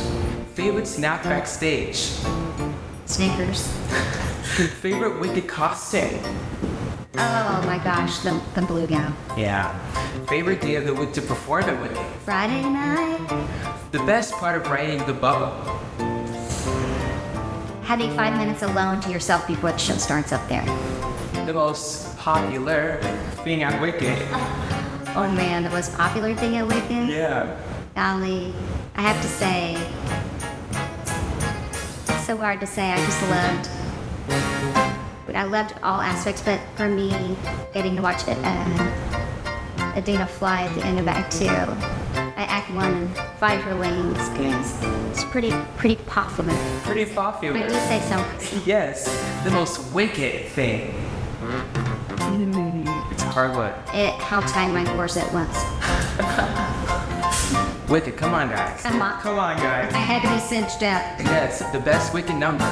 Favorite 0.55 0.87
snack 0.87 1.23
backstage? 1.25 2.11
Snickers. 3.05 3.67
Favorite 4.81 5.21
Wicked 5.21 5.47
costume? 5.47 6.21
Oh 7.19 7.63
my 7.67 7.79
gosh, 7.85 8.21
the, 8.21 8.41
the 8.55 8.63
blue 8.63 8.87
gown. 8.87 9.15
Yeah. 9.37 9.77
Favorite 10.27 10.63
day 10.63 10.77
of 10.77 10.87
the 10.87 10.95
week 10.95 11.13
to 11.13 11.21
perform 11.21 11.65
at 11.65 11.79
Wicked? 11.83 11.99
Friday 12.25 12.63
night. 12.63 13.29
The 13.93 13.99
best 14.01 14.33
part 14.35 14.57
of 14.57 14.71
writing 14.71 15.05
the 15.07 15.13
bubble? 15.13 15.53
having 17.83 18.15
five 18.15 18.39
minutes 18.39 18.63
alone 18.63 19.01
to 19.01 19.11
yourself 19.11 19.45
before 19.49 19.73
the 19.73 19.77
show 19.79 19.97
starts 19.97 20.31
up 20.33 20.49
there. 20.49 20.63
The 21.47 21.55
most 21.55 22.17
popular 22.19 23.01
thing 23.45 23.63
at 23.63 23.81
Wicked. 23.81 24.19
Oh 25.17 25.29
man, 25.29 25.65
the 25.65 25.71
most 25.71 25.93
popular 25.97 26.37
thing 26.37 26.57
at 26.57 26.65
Wicked? 26.69 27.09
Yeah. 27.09 27.57
Golly, 27.97 28.55
I 28.95 29.03
have 29.03 29.21
to 29.21 29.27
say, 29.27 29.75
it's 32.15 32.25
so 32.27 32.37
hard 32.37 32.61
to 32.61 32.67
say. 32.67 32.93
I 32.93 32.97
just 32.97 33.21
loved, 33.29 33.69
but 35.27 35.35
I 35.35 35.43
loved 35.43 35.75
all 35.83 36.01
aspects. 36.01 36.43
But 36.43 36.61
for 36.77 36.89
me, 36.89 37.37
getting 37.75 37.97
to 37.97 38.03
watch 38.03 38.23
it, 38.29 38.39
uh, 38.45 39.95
Idina 39.97 40.29
fly 40.29 40.63
at 40.63 40.75
the 40.77 40.87
end 40.87 41.01
of 41.01 41.09
Act 41.09 41.33
Two, 41.33 41.49
I 41.49 42.45
Act 42.45 42.71
One, 42.73 42.95
and 42.95 43.17
Five 43.41 43.67
Lane 43.81 44.13
experience, 44.15 44.79
it's 45.11 45.25
pretty, 45.25 45.51
pretty 45.77 45.97
popular. 46.07 46.55
Pretty 46.85 47.11
I 47.11 47.15
popular. 47.17 47.67
do 47.69 47.75
say 47.75 48.01
so. 48.09 48.25
Yes, 48.65 49.07
the 49.43 49.51
most 49.51 49.93
wicked 49.93 50.47
thing. 50.51 50.95
It's 53.11 53.23
hard 53.23 53.57
what? 53.57 53.79
It 53.95 54.15
how 54.21 54.41
tight 54.41 54.73
my 54.73 54.85
corset 54.95 55.33
was. 55.33 55.49
Wicked, 57.91 58.17
come 58.17 58.35
on 58.35 58.49
guys. 58.49 58.83
Come 58.83 59.03
on. 59.03 59.21
Come 59.21 59.39
on 59.39 59.57
guys. 59.57 59.93
I 59.93 59.99
had 59.99 60.23
to 60.23 60.29
be 60.29 60.39
cinched 60.39 60.83
up. 60.83 61.19
Yes, 61.21 61.61
the 61.73 61.81
best 61.81 62.15
wicked 62.15 62.37
number. 62.37 62.65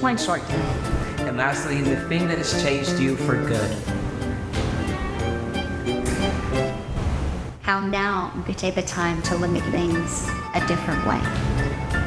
One 0.00 0.16
short. 0.16 0.42
And 1.20 1.36
lastly, 1.36 1.80
the 1.82 1.96
thing 2.08 2.28
that 2.28 2.38
has 2.38 2.62
changed 2.62 2.98
you 2.98 3.16
for 3.16 3.36
good. 3.46 3.76
how 7.68 7.80
now 7.80 8.32
you 8.34 8.42
could 8.44 8.56
take 8.56 8.74
the 8.74 8.80
time 8.80 9.20
to 9.20 9.36
look 9.36 9.54
at 9.54 9.70
things 9.70 10.26
a 10.54 10.66
different 10.66 11.06
way, 11.06 11.18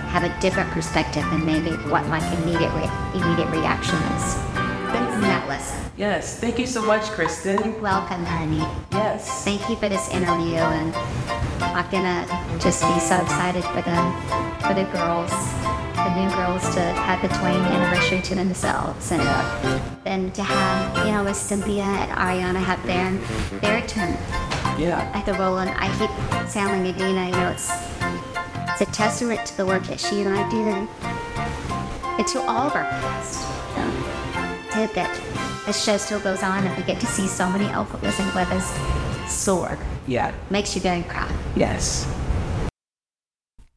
have 0.09 0.23
a 0.23 0.41
different 0.41 0.67
perspective 0.71 1.23
and 1.31 1.45
maybe 1.45 1.69
what 1.87 2.03
my 2.07 2.17
immediate 2.33 2.73
re- 2.73 2.89
immediate 3.13 3.47
reaction 3.51 3.95
is. 3.95 4.50
That 4.91 5.47
lesson. 5.47 5.79
Yes, 5.97 6.39
thank 6.39 6.59
you 6.59 6.65
so 6.67 6.81
much, 6.81 7.03
Kristin. 7.03 7.63
You're 7.63 7.79
welcome, 7.81 8.25
honey. 8.25 8.65
Yes. 8.91 9.43
Thank 9.45 9.69
you 9.69 9.75
for 9.77 9.87
this 9.87 10.09
interview, 10.09 10.55
and 10.57 10.93
I'm 11.61 11.89
gonna 11.91 12.25
just 12.59 12.81
be 12.83 12.99
so 12.99 13.15
excited 13.21 13.63
for 13.63 13.81
the 13.81 13.97
for 14.67 14.73
the 14.73 14.83
girls, 14.91 15.31
the 15.95 16.09
new 16.15 16.29
girls, 16.35 16.63
to 16.75 16.81
have 16.81 17.21
the 17.21 17.29
20th 17.29 17.65
anniversary 17.71 18.21
to 18.21 18.35
themselves, 18.35 19.11
and 19.11 19.21
then 20.03 20.31
to 20.31 20.43
have 20.43 21.05
you 21.05 21.13
know 21.13 21.23
with 21.23 21.37
Cynthia 21.37 21.83
and 21.83 22.11
Ariana 22.11 22.61
have 22.61 22.83
their 22.85 23.11
their 23.61 23.87
turn 23.87 24.17
Yeah. 24.77 25.09
at 25.13 25.25
the 25.25 25.33
Roland, 25.35 25.71
I 25.77 25.87
keep 25.97 26.11
telling 26.51 26.85
Idina, 26.85 27.25
you 27.27 27.31
know, 27.31 27.49
it's 27.49 27.71
it's 28.71 28.81
a 28.81 28.85
testament 28.91 29.45
to 29.45 29.57
the 29.57 29.65
work 29.65 29.83
that 29.83 29.99
she 29.99 30.21
and 30.21 30.33
I 30.37 30.49
do, 30.49 30.61
and, 32.17 32.27
to 32.27 32.39
all 32.41 32.67
of 32.67 32.75
our 32.75 32.83
cast. 32.83 33.50
That 34.71 35.63
the 35.65 35.73
show 35.73 35.97
still 35.97 36.21
goes 36.21 36.43
on, 36.43 36.65
and 36.65 36.77
we 36.77 36.83
get 36.83 36.99
to 37.01 37.05
see 37.05 37.27
so 37.27 37.49
many 37.49 37.65
alphas 37.65 38.19
and 38.19 38.33
weathers 38.33 38.65
soar. 39.29 39.77
Yeah. 40.07 40.33
Makes 40.49 40.75
you 40.75 40.81
very 40.81 41.03
proud. 41.03 41.31
Yes. 41.55 42.07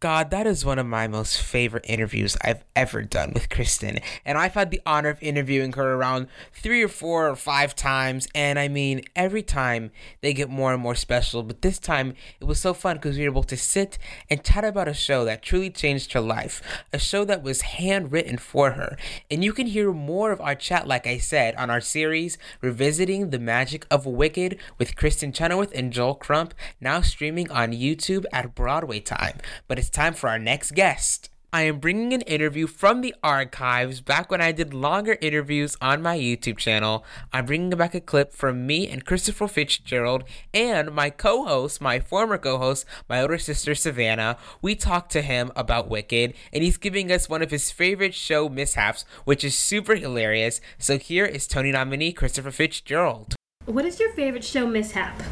God, 0.05 0.31
that 0.33 0.47
is 0.47 0.67
one 0.67 0.79
of 0.79 0.85
my 0.85 1.09
most 1.09 1.41
favorite 1.41 1.87
interviews 1.89 2.37
I've 2.43 2.63
ever 2.77 3.01
done 3.01 3.33
with 3.33 3.49
Kristin. 3.49 4.03
And 4.23 4.37
I've 4.37 4.53
had 4.53 4.71
the 4.71 4.83
honor 4.85 5.09
of 5.09 5.23
interviewing 5.23 5.73
her 5.73 5.95
around 5.95 6.27
three 6.53 6.83
or 6.83 6.89
four 6.89 7.27
or 7.27 7.37
five 7.37 7.75
times. 7.75 8.29
And 8.35 8.59
I 8.59 8.69
mean, 8.69 9.01
every 9.17 9.43
time 9.43 9.93
they 10.21 10.35
get 10.35 10.51
more 10.51 10.75
and 10.75 10.83
more 10.83 10.95
special. 10.95 11.43
But 11.43 11.63
this 11.63 11.79
time 11.79 12.13
it 12.39 12.45
was 12.45 12.61
so 12.61 12.75
fun 12.75 12.97
because 12.97 13.17
we 13.17 13.23
were 13.23 13.31
able 13.31 13.45
to 13.45 13.57
sit 13.57 13.97
and 14.29 14.45
chat 14.45 14.63
about 14.63 14.89
a 14.89 14.93
show 14.93 15.25
that 15.25 15.43
truly 15.43 15.71
changed 15.71 16.13
her 16.13 16.21
life, 16.21 16.61
a 16.93 16.99
show 16.99 17.25
that 17.25 17.43
was 17.43 17.63
handwritten 17.63 18.37
for 18.37 18.73
her. 18.73 18.99
And 19.31 19.43
you 19.43 19.55
can 19.55 19.69
hear 19.69 19.91
more 19.91 20.33
of 20.33 20.41
our 20.43 20.55
chat, 20.55 20.87
like 20.87 21.07
I 21.07 21.17
said, 21.17 21.55
on 21.55 21.71
our 21.71 21.81
series, 21.81 22.37
Revisiting 22.61 23.31
the 23.31 23.39
Magic 23.39 23.87
of 23.91 24.05
Wicked 24.05 24.59
with 24.77 24.97
Kristin 24.97 25.33
Chenoweth 25.33 25.73
and 25.75 25.95
Joel 25.95 26.15
Crump, 26.15 26.53
now 26.79 27.01
streaming 27.01 27.51
on 27.51 27.73
YouTube 27.73 28.27
at 28.35 28.55
Broadway 28.55 29.01
time. 29.01 29.39
But 29.67 29.79
it's 29.79 29.94
time 29.95 30.15
for 30.15 30.29
our 30.29 30.39
next 30.39 30.75
guest. 30.75 31.31
I 31.53 31.63
am 31.63 31.79
bringing 31.79 32.13
an 32.13 32.23
interview 32.23 32.67
from 32.67 33.01
the 33.01 33.15
archives 33.23 34.01
back 34.01 34.29
when 34.29 34.41
I 34.41 34.51
did 34.51 34.75
longer 34.75 35.17
interviews 35.21 35.77
on 35.81 36.03
my 36.03 36.19
YouTube 36.19 36.59
channel. 36.59 37.05
I'm 37.33 37.47
bringing 37.47 37.71
back 37.71 37.95
a 37.95 38.01
clip 38.01 38.33
from 38.33 38.67
me 38.67 38.89
and 38.89 39.05
Christopher 39.05 39.47
Fitzgerald 39.47 40.25
and 40.53 40.93
my 40.93 41.11
co 41.11 41.45
host, 41.45 41.81
my 41.81 42.01
former 42.01 42.39
co 42.39 42.59
host, 42.59 42.87
my 43.09 43.23
older 43.23 43.39
sister 43.39 43.77
Savannah. 43.77 44.37
We 44.61 44.75
talked 44.75 45.13
to 45.13 45.23
him 45.23 45.53
about 45.55 45.89
Wicked, 45.89 46.35
and 46.53 46.65
he's 46.65 46.77
giving 46.77 47.13
us 47.13 47.29
one 47.29 47.41
of 47.41 47.53
his 47.53 47.71
favorite 47.71 48.15
show 48.15 48.49
mishaps, 48.49 49.05
which 49.25 49.45
is 49.45 49.57
super 49.57 49.95
hilarious. 49.95 50.61
So 50.77 50.99
here 50.99 51.25
is 51.25 51.47
Tony 51.47 51.71
nominee 51.71 52.13
Christopher 52.13 52.51
Fitzgerald. 52.51 53.37
What 53.67 53.85
is 53.85 54.01
your 54.01 54.13
favorite 54.15 54.45
show 54.45 54.67
mishap? 54.67 55.23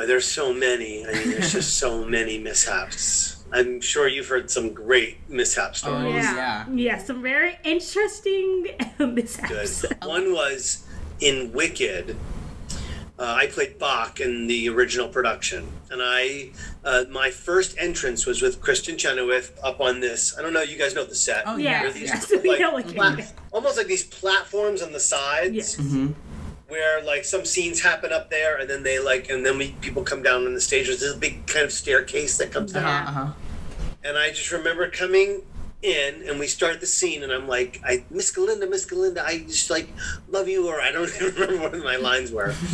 Boy, 0.00 0.06
there's 0.06 0.26
so 0.26 0.54
many. 0.54 1.06
I 1.06 1.12
mean, 1.12 1.30
there's 1.30 1.52
just 1.52 1.74
so 1.78 2.06
many 2.06 2.38
mishaps. 2.38 3.44
I'm 3.52 3.82
sure 3.82 4.08
you've 4.08 4.28
heard 4.28 4.50
some 4.50 4.72
great 4.72 5.18
mishap 5.28 5.76
stories. 5.76 6.06
Oh, 6.06 6.34
yeah. 6.36 6.64
Yeah, 6.72 6.96
some 6.96 7.20
very 7.20 7.58
interesting 7.64 8.66
mishaps. 8.98 9.82
Good. 9.82 9.96
One 10.02 10.32
was 10.32 10.86
in 11.20 11.52
Wicked. 11.52 12.16
Uh, 13.18 13.24
I 13.42 13.48
played 13.48 13.78
Boq 13.78 14.20
in 14.20 14.46
the 14.46 14.70
original 14.70 15.08
production, 15.08 15.68
and 15.90 16.00
I 16.02 16.52
uh, 16.82 17.04
my 17.10 17.30
first 17.30 17.76
entrance 17.76 18.24
was 18.24 18.40
with 18.40 18.62
Kristin 18.62 18.96
Chenoweth 18.96 19.60
up 19.62 19.82
on 19.82 20.00
this. 20.00 20.38
I 20.38 20.40
don't 20.40 20.54
know. 20.54 20.62
You 20.62 20.78
guys 20.78 20.94
know 20.94 21.04
the 21.04 21.14
set. 21.14 21.42
Oh, 21.46 21.58
yeah. 21.58 21.82
There 21.82 21.92
these 21.92 22.10
Yeah. 22.44 22.68
like, 22.68 22.86
Yeah. 22.86 22.94
plat- 22.94 23.32
almost 23.52 23.76
like 23.76 23.88
these 23.88 24.04
platforms 24.04 24.80
on 24.80 24.92
the 24.92 25.00
sides. 25.00 25.54
Yes. 25.54 25.78
Where 26.70 27.02
like 27.02 27.24
some 27.24 27.44
scenes 27.44 27.80
happen 27.80 28.12
up 28.12 28.30
there 28.30 28.56
and 28.58 28.70
then 28.70 28.82
they 28.82 28.98
like 28.98 29.28
and 29.28 29.44
then 29.44 29.58
we 29.58 29.72
people 29.80 30.02
come 30.02 30.22
down 30.22 30.46
on 30.46 30.54
the 30.54 30.60
stage. 30.60 30.86
There's 30.86 31.00
this 31.00 31.14
big 31.16 31.46
kind 31.46 31.64
of 31.64 31.72
staircase 31.72 32.38
that 32.38 32.52
comes 32.52 32.72
down. 32.72 32.84
Uh-huh. 33.08 33.32
and 34.04 34.16
i 34.16 34.28
just 34.30 34.50
remember 34.52 34.88
coming 34.88 35.42
in 35.82 36.22
and 36.28 36.38
we 36.38 36.46
start 36.46 36.78
the 36.80 36.86
scene 36.86 37.22
and 37.22 37.32
i'm 37.32 37.48
like 37.48 37.80
i 37.84 38.04
miss 38.10 38.30
galinda 38.34 38.68
miss 38.68 38.84
galinda 38.86 39.22
i 39.24 39.38
just 39.40 39.70
like 39.70 39.88
love 40.28 40.46
you 40.48 40.68
or 40.68 40.80
i 40.80 40.92
don't 40.92 41.08
even 41.20 41.34
remember 41.34 41.62
what 41.78 41.84
my 41.84 41.96
lines 41.96 42.30
were. 42.30 42.54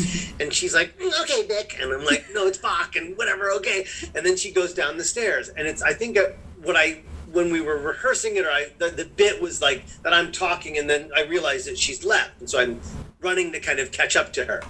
And 0.40 0.52
she's 0.52 0.74
like 0.74 0.98
"Mm, 0.98 1.12
okay 1.22 1.46
Biq. 1.48 1.82
and 1.82 1.92
i'm 1.94 2.04
like 2.04 2.26
no 2.34 2.46
it's 2.46 2.58
Boq 2.58 2.96
and 2.96 3.16
whatever 3.16 3.50
okay. 3.52 3.86
And 4.14 4.26
then 4.26 4.36
she 4.36 4.50
goes 4.52 4.74
down 4.74 4.98
the 4.98 5.04
stairs 5.04 5.48
and 5.56 5.66
it's 5.66 5.82
i 5.82 5.92
think 5.94 6.18
uh, 6.18 6.24
what 6.62 6.76
i 6.76 7.00
when 7.32 7.50
we 7.52 7.60
were 7.60 7.78
rehearsing 7.78 8.36
it 8.36 8.44
or 8.44 8.50
I, 8.50 8.66
the, 8.78 8.88
the 8.90 9.04
bit 9.04 9.40
was 9.40 9.62
like 9.62 9.84
that 10.02 10.12
i'm 10.12 10.30
talking 10.32 10.76
and 10.78 10.88
then 10.90 11.10
i 11.16 11.22
realized 11.22 11.66
that 11.68 11.78
she's 11.78 12.04
left. 12.04 12.40
And 12.40 12.50
so 12.50 12.60
i'm 12.60 12.80
running 13.20 13.52
to 13.52 13.60
kind 13.60 13.78
of 13.78 13.92
catch 13.92 14.16
up 14.16 14.32
to 14.34 14.44
her. 14.44 14.62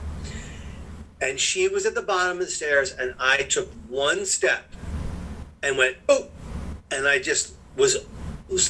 And 1.21 1.41
she 1.41 1.69
was 1.69 1.87
at 1.87 1.95
the 1.95 2.03
bottom 2.03 2.39
of 2.39 2.45
the 2.45 2.51
stairs 2.51 2.93
and 2.93 3.15
i 3.19 3.39
took 3.39 3.73
one 3.89 4.27
step 4.27 4.71
and 5.63 5.79
went 5.79 5.97
oh 6.09 6.29
and 6.91 7.09
i 7.09 7.19
just 7.19 7.55
was 7.75 7.97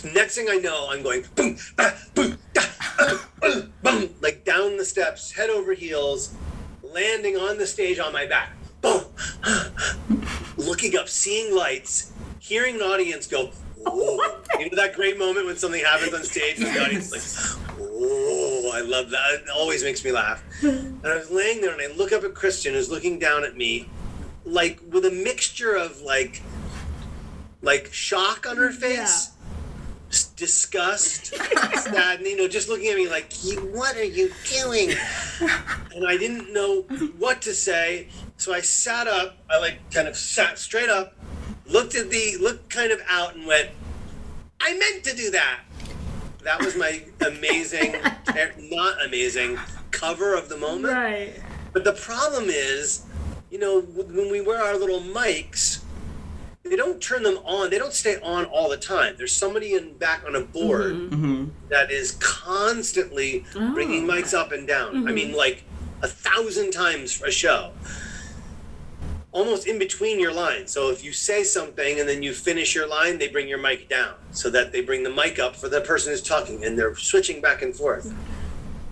next 0.05 0.37
thing 0.37 0.47
i 0.49 0.57
know 0.57 0.89
i'm 0.91 1.03
going 1.03 1.25
boom 1.35 1.57
ah, 1.79 1.95
boom 2.15 2.39
ah, 2.57 3.29
uh, 3.43 3.63
boom 3.83 4.15
like 4.21 4.45
down 4.45 4.77
the 4.77 4.85
steps 4.85 5.33
head 5.33 5.51
over 5.51 5.75
heels 5.75 6.35
landing 6.83 7.37
on 7.37 7.59
the 7.59 7.67
stage 7.67 7.99
on 7.99 8.13
my 8.13 8.27
back. 8.27 8.57
Boom 8.81 9.05
looking 10.57 10.97
up 10.97 11.09
seeing 11.09 11.55
lights 11.55 12.13
hearing 12.39 12.77
an 12.77 12.83
audience 12.83 13.27
go 13.27 13.51
you 13.87 14.71
know 14.71 14.77
that 14.77 14.93
great 14.95 15.19
moment 15.19 15.47
when 15.47 15.57
something 15.57 15.83
happens 15.85 16.13
on 16.15 16.23
stage 16.25 16.59
and 16.59 16.67
the 16.67 16.85
audience 16.85 17.13
is 17.15 17.57
like 17.57 17.69
oh 17.81 18.71
i 18.75 18.81
love 18.81 19.11
that. 19.11 19.35
It 19.35 19.49
always 19.55 19.83
makes 19.85 20.05
me 20.05 20.13
laugh. 20.13 20.43
And 20.63 21.01
i 21.07 21.15
was 21.17 21.31
laying 21.31 21.61
there 21.61 21.73
and 21.73 21.81
i 21.81 21.95
look 21.97 22.13
up 22.13 22.25
at 22.25 22.35
Kristin 22.35 22.73
who's 22.73 22.91
looking 22.91 23.19
down 23.19 23.45
at 23.45 23.57
me 23.57 23.89
like 24.45 24.81
with 24.91 25.05
a 25.07 25.11
mixture 25.11 25.75
of 25.75 26.01
like 26.01 26.43
like 27.63 27.93
shock 27.93 28.47
on 28.49 28.57
her 28.57 28.71
face 28.71 29.31
s- 30.11 30.27
disgust 30.37 31.35
sadness 31.75 32.29
you 32.29 32.37
know 32.37 32.47
just 32.49 32.69
looking 32.69 32.89
at 32.89 32.97
me 32.97 33.09
like 33.09 33.33
what 33.73 33.97
are 33.97 34.05
you 34.05 34.31
doing? 34.63 34.91
And 35.95 36.07
i 36.07 36.17
didn't 36.17 36.53
know 36.53 36.83
what 37.19 37.41
to 37.43 37.55
say. 37.55 38.09
So 38.37 38.53
i 38.53 38.61
sat 38.61 39.07
up 39.07 39.37
i 39.51 39.59
like 39.59 39.79
kind 39.91 40.07
of 40.09 40.17
sat 40.17 40.59
straight 40.59 40.89
up 40.91 41.15
looked 41.69 41.95
at 41.95 42.11
the 42.11 42.37
looked 42.41 42.69
kind 42.71 42.93
of 42.93 43.01
out 43.09 43.35
and 43.35 43.47
went 43.47 43.71
i 44.61 44.77
meant 44.77 45.05
to 45.05 45.15
do 45.15 45.31
that 45.31 45.61
that 46.43 46.65
was 46.65 46.77
my 46.77 47.03
amazing 47.27 47.95
not 48.71 49.05
amazing 49.05 49.59
cover 49.91 50.35
of 50.35 50.49
the 50.49 50.57
moment 50.57 50.93
Right. 50.93 51.33
but 51.73 51.85
the 51.85 51.93
problem 51.93 52.45
is, 52.49 53.05
you 53.51 53.59
know, 53.59 53.81
when 53.81 54.31
we 54.31 54.41
wear 54.41 54.63
our 54.63 54.77
little 54.77 55.01
mics, 55.01 55.83
they 56.63 56.77
don't 56.77 57.01
turn 57.01 57.23
them 57.23 57.39
on. 57.45 57.71
They 57.71 57.79
don't 57.79 57.93
stay 57.93 58.19
on 58.21 58.45
all 58.47 58.69
the 58.69 58.77
time. 58.77 59.15
There's 59.17 59.33
somebody 59.33 59.75
in 59.75 59.97
back 59.99 60.25
on 60.27 60.35
a 60.35 60.41
board 60.41 60.95
mm-hmm. 60.95 61.15
Mm-hmm. 61.15 61.51
that 61.69 61.91
is 61.91 62.13
constantly 62.21 63.45
bringing 63.53 64.09
oh. 64.11 64.13
mics 64.13 64.35
up 64.35 64.53
and 64.53 64.67
down. 64.67 64.89
I 64.89 64.99
mm-hmm. 64.99 65.15
mean, 65.15 65.33
like 65.33 65.65
a 66.03 66.09
thousand 66.09 66.73
times 66.73 67.13
for 67.13 67.27
a 67.27 67.33
show. 67.33 67.73
Almost 69.37 69.67
in 69.67 69.79
between 69.79 70.19
your 70.19 70.33
lines. 70.33 70.73
So 70.73 70.91
if 70.91 71.05
you 71.05 71.13
say 71.13 71.45
something 71.45 72.01
and 72.01 72.09
then 72.09 72.23
you 72.23 72.33
finish 72.33 72.75
your 72.75 72.89
line, 72.89 73.19
they 73.19 73.29
bring 73.29 73.47
your 73.47 73.59
mic 73.59 73.87
down 73.87 74.15
so 74.31 74.49
that 74.49 74.73
they 74.73 74.81
bring 74.81 75.03
the 75.03 75.11
mic 75.11 75.39
up 75.39 75.55
for 75.55 75.69
the 75.69 75.83
person 75.83 76.11
who's 76.11 76.23
talking 76.23 76.65
and 76.65 76.79
they're 76.79 76.97
switching 76.97 77.43
back 77.43 77.61
and 77.61 77.77
forth. 77.77 78.11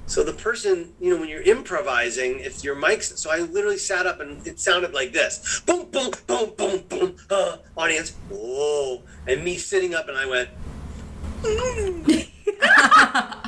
So 0.07 0.22
the 0.22 0.35
person, 0.35 0.92
you 1.00 1.14
know, 1.14 1.18
when 1.18 1.30
you're 1.30 1.40
improvising, 1.40 2.40
if 2.40 2.62
your 2.62 2.74
mic's, 2.74 3.18
so 3.18 3.30
I 3.30 3.38
literally 3.38 3.78
sat 3.78 4.07
up 4.07 4.20
and 4.20 4.46
it 4.46 4.61
sounded 4.61 4.92
like 4.92 5.12
this, 5.12 5.62
boom, 5.64 5.88
boom, 5.90 6.11
boom, 6.26 6.52
boom, 6.59 6.83
boom, 6.90 7.16
uh, 7.30 7.57
audience, 7.74 8.11
whoa, 8.28 9.02
and 9.26 9.42
me 9.42 9.57
sitting 9.57 9.94
up 9.94 10.09
and 10.09 10.18
I 10.18 10.26
went, 10.26 10.50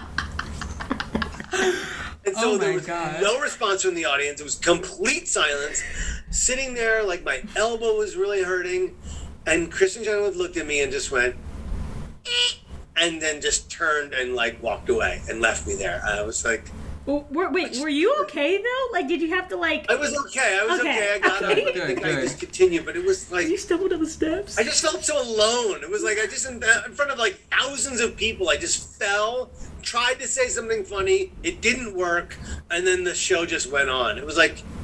and 2.26 2.34
so 2.36 2.52
Oh 2.52 2.58
there 2.58 2.72
was 2.72 2.86
God. 2.86 3.20
no 3.22 3.38
response 3.40 3.82
from 3.82 3.94
the 3.94 4.04
audience. 4.06 4.40
It 4.40 4.44
was 4.44 4.54
complete 4.54 5.28
silence. 5.28 5.82
Sitting 6.36 6.74
there, 6.74 7.02
like 7.02 7.24
my 7.24 7.42
elbow 7.56 7.96
was 7.96 8.14
really 8.14 8.42
hurting, 8.42 8.94
and 9.46 9.72
Kristin 9.72 10.04
Chenoweth 10.04 10.36
looked 10.36 10.58
at 10.58 10.66
me 10.66 10.82
and 10.82 10.92
just 10.92 11.10
went, 11.10 11.34
"Eh," 12.26 12.56
and 12.94 13.22
then 13.22 13.40
just 13.40 13.70
turned 13.70 14.12
and 14.12 14.34
like 14.34 14.62
walked 14.62 14.90
away 14.90 15.22
and 15.30 15.40
left 15.40 15.66
me 15.66 15.74
there. 15.76 16.02
I 16.06 16.20
was 16.20 16.44
like, 16.44 16.66
Well, 17.06 17.26
were- 17.30 17.50
wait, 17.50 17.78
were 17.78 17.88
you 17.88 18.14
okay 18.24 18.58
though? 18.58 18.92
Like, 18.92 19.08
did 19.08 19.22
you 19.22 19.30
have 19.30 19.48
to 19.48 19.56
like? 19.56 19.90
I 19.90 19.94
was 19.96 20.14
okay. 20.26 20.58
I 20.60 20.66
was 20.66 20.80
okay. 20.80 20.90
Okay, 20.90 21.14
I 21.14 21.18
got 21.20 21.42
okay. 21.42 21.62
up. 21.62 21.68
I 21.74 21.86
think 21.86 22.02
Good, 22.02 22.18
I 22.18 22.20
just 22.20 22.38
continued, 22.38 22.84
but 22.84 22.96
it 22.96 23.04
was 23.06 23.32
like 23.32 23.48
You 23.48 23.56
stumbled 23.56 23.94
on 23.94 24.00
the 24.00 24.10
steps. 24.10 24.58
I 24.58 24.62
just 24.62 24.82
felt 24.82 25.02
so 25.04 25.20
alone. 25.20 25.82
It 25.82 25.88
was 25.90 26.02
like 26.02 26.18
I 26.18 26.26
just 26.26 26.46
in, 26.46 26.62
in 26.84 26.92
front 26.92 27.10
of 27.10 27.18
like 27.18 27.40
thousands 27.50 28.00
of 28.00 28.14
people. 28.14 28.50
I 28.50 28.58
just 28.58 29.00
fell, 29.00 29.48
tried 29.80 30.20
to 30.20 30.28
say 30.28 30.48
something 30.48 30.84
funny, 30.84 31.32
it 31.42 31.62
didn't 31.62 31.94
work, 31.96 32.36
and 32.70 32.86
then 32.86 33.04
the 33.04 33.14
show 33.14 33.46
just 33.46 33.72
went 33.72 33.88
on. 33.88 34.18
It 34.18 34.26
was 34.26 34.36
like 34.36 34.58
I 34.58 34.75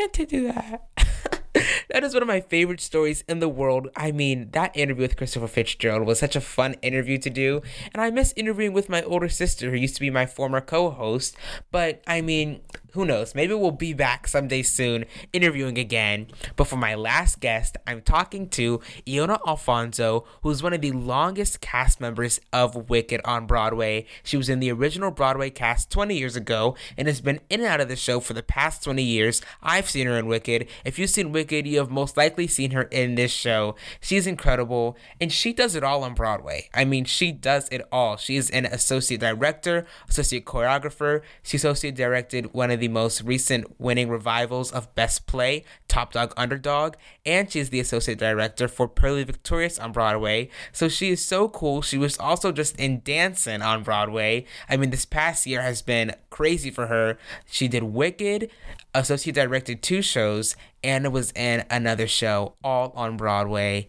meant 0.00 0.12
to 0.14 0.24
do 0.24 0.46
that. 0.46 0.88
that 1.90 2.02
is 2.02 2.14
one 2.14 2.22
of 2.22 2.26
my 2.26 2.40
favorite 2.40 2.80
stories 2.80 3.22
in 3.28 3.38
the 3.40 3.48
world. 3.48 3.88
I 3.94 4.12
mean, 4.12 4.48
that 4.52 4.74
interview 4.74 5.02
with 5.02 5.16
Christopher 5.16 5.46
Fitzgerald 5.46 6.06
was 6.06 6.18
such 6.18 6.34
a 6.34 6.40
fun 6.40 6.74
interview 6.80 7.18
to 7.18 7.28
do, 7.28 7.60
and 7.92 8.00
I 8.00 8.10
miss 8.10 8.32
interviewing 8.34 8.72
with 8.72 8.88
my 8.88 9.02
older 9.02 9.28
sister, 9.28 9.70
who 9.70 9.76
used 9.76 9.96
to 9.96 10.00
be 10.00 10.08
my 10.08 10.24
former 10.24 10.62
co 10.62 10.90
host. 10.90 11.36
But 11.70 12.02
I 12.06 12.22
mean, 12.22 12.62
who 12.92 13.04
knows? 13.04 13.34
Maybe 13.34 13.54
we'll 13.54 13.70
be 13.70 13.92
back 13.92 14.26
someday 14.26 14.62
soon 14.62 15.04
interviewing 15.32 15.78
again. 15.78 16.28
But 16.56 16.64
for 16.64 16.76
my 16.76 16.94
last 16.94 17.40
guest, 17.40 17.76
I'm 17.86 18.02
talking 18.02 18.48
to 18.50 18.80
Ioana 19.06 19.38
Alfonso, 19.46 20.24
who's 20.42 20.62
one 20.62 20.72
of 20.72 20.80
the 20.80 20.92
longest 20.92 21.60
cast 21.60 22.00
members 22.00 22.40
of 22.52 22.90
Wicked 22.90 23.20
on 23.24 23.46
Broadway. 23.46 24.06
She 24.22 24.36
was 24.36 24.48
in 24.48 24.60
the 24.60 24.72
original 24.72 25.10
Broadway 25.10 25.50
cast 25.50 25.90
20 25.90 26.16
years 26.16 26.36
ago 26.36 26.76
and 26.96 27.06
has 27.06 27.20
been 27.20 27.40
in 27.48 27.60
and 27.60 27.68
out 27.68 27.80
of 27.80 27.88
the 27.88 27.96
show 27.96 28.20
for 28.20 28.34
the 28.34 28.42
past 28.42 28.82
20 28.84 29.02
years. 29.02 29.40
I've 29.62 29.88
seen 29.88 30.06
her 30.06 30.18
in 30.18 30.26
Wicked. 30.26 30.66
If 30.84 30.98
you've 30.98 31.10
seen 31.10 31.32
Wicked, 31.32 31.66
you 31.66 31.78
have 31.78 31.90
most 31.90 32.16
likely 32.16 32.46
seen 32.46 32.72
her 32.72 32.82
in 32.82 33.14
this 33.14 33.32
show. 33.32 33.76
She's 34.00 34.26
incredible 34.26 34.96
and 35.20 35.32
she 35.32 35.52
does 35.52 35.74
it 35.74 35.84
all 35.84 36.02
on 36.04 36.14
Broadway. 36.14 36.68
I 36.74 36.84
mean, 36.84 37.04
she 37.04 37.32
does 37.32 37.68
it 37.70 37.82
all. 37.92 38.16
She 38.16 38.36
is 38.36 38.50
an 38.50 38.66
associate 38.66 39.20
director, 39.20 39.86
associate 40.08 40.44
choreographer. 40.44 41.22
She 41.42 41.56
associate 41.56 41.94
directed 41.94 42.52
one 42.52 42.70
of 42.70 42.79
the 42.80 42.88
most 42.88 43.22
recent 43.22 43.80
winning 43.80 44.08
revivals 44.08 44.72
of 44.72 44.94
Best 44.94 45.26
Play, 45.26 45.64
Top 45.86 46.12
Dog 46.12 46.34
Underdog, 46.36 46.94
and 47.24 47.50
she's 47.50 47.70
the 47.70 47.80
associate 47.80 48.18
director 48.18 48.66
for 48.66 48.88
Purlie 48.88 49.24
Victorious 49.24 49.78
on 49.78 49.92
Broadway. 49.92 50.48
So 50.72 50.88
she 50.88 51.10
is 51.10 51.24
so 51.24 51.48
cool. 51.48 51.82
She 51.82 51.98
was 51.98 52.18
also 52.18 52.50
just 52.50 52.78
in 52.80 53.02
Dancing 53.04 53.62
on 53.62 53.82
Broadway. 53.82 54.44
I 54.68 54.76
mean, 54.76 54.90
this 54.90 55.04
past 55.04 55.46
year 55.46 55.62
has 55.62 55.82
been 55.82 56.14
crazy 56.30 56.70
for 56.70 56.88
her. 56.88 57.18
She 57.46 57.68
did 57.68 57.84
Wicked, 57.84 58.50
associate 58.94 59.34
directed 59.34 59.82
two 59.82 60.02
shows, 60.02 60.56
and 60.82 61.12
was 61.12 61.32
in 61.32 61.64
another 61.70 62.08
show, 62.08 62.54
all 62.64 62.92
on 62.96 63.16
Broadway. 63.16 63.88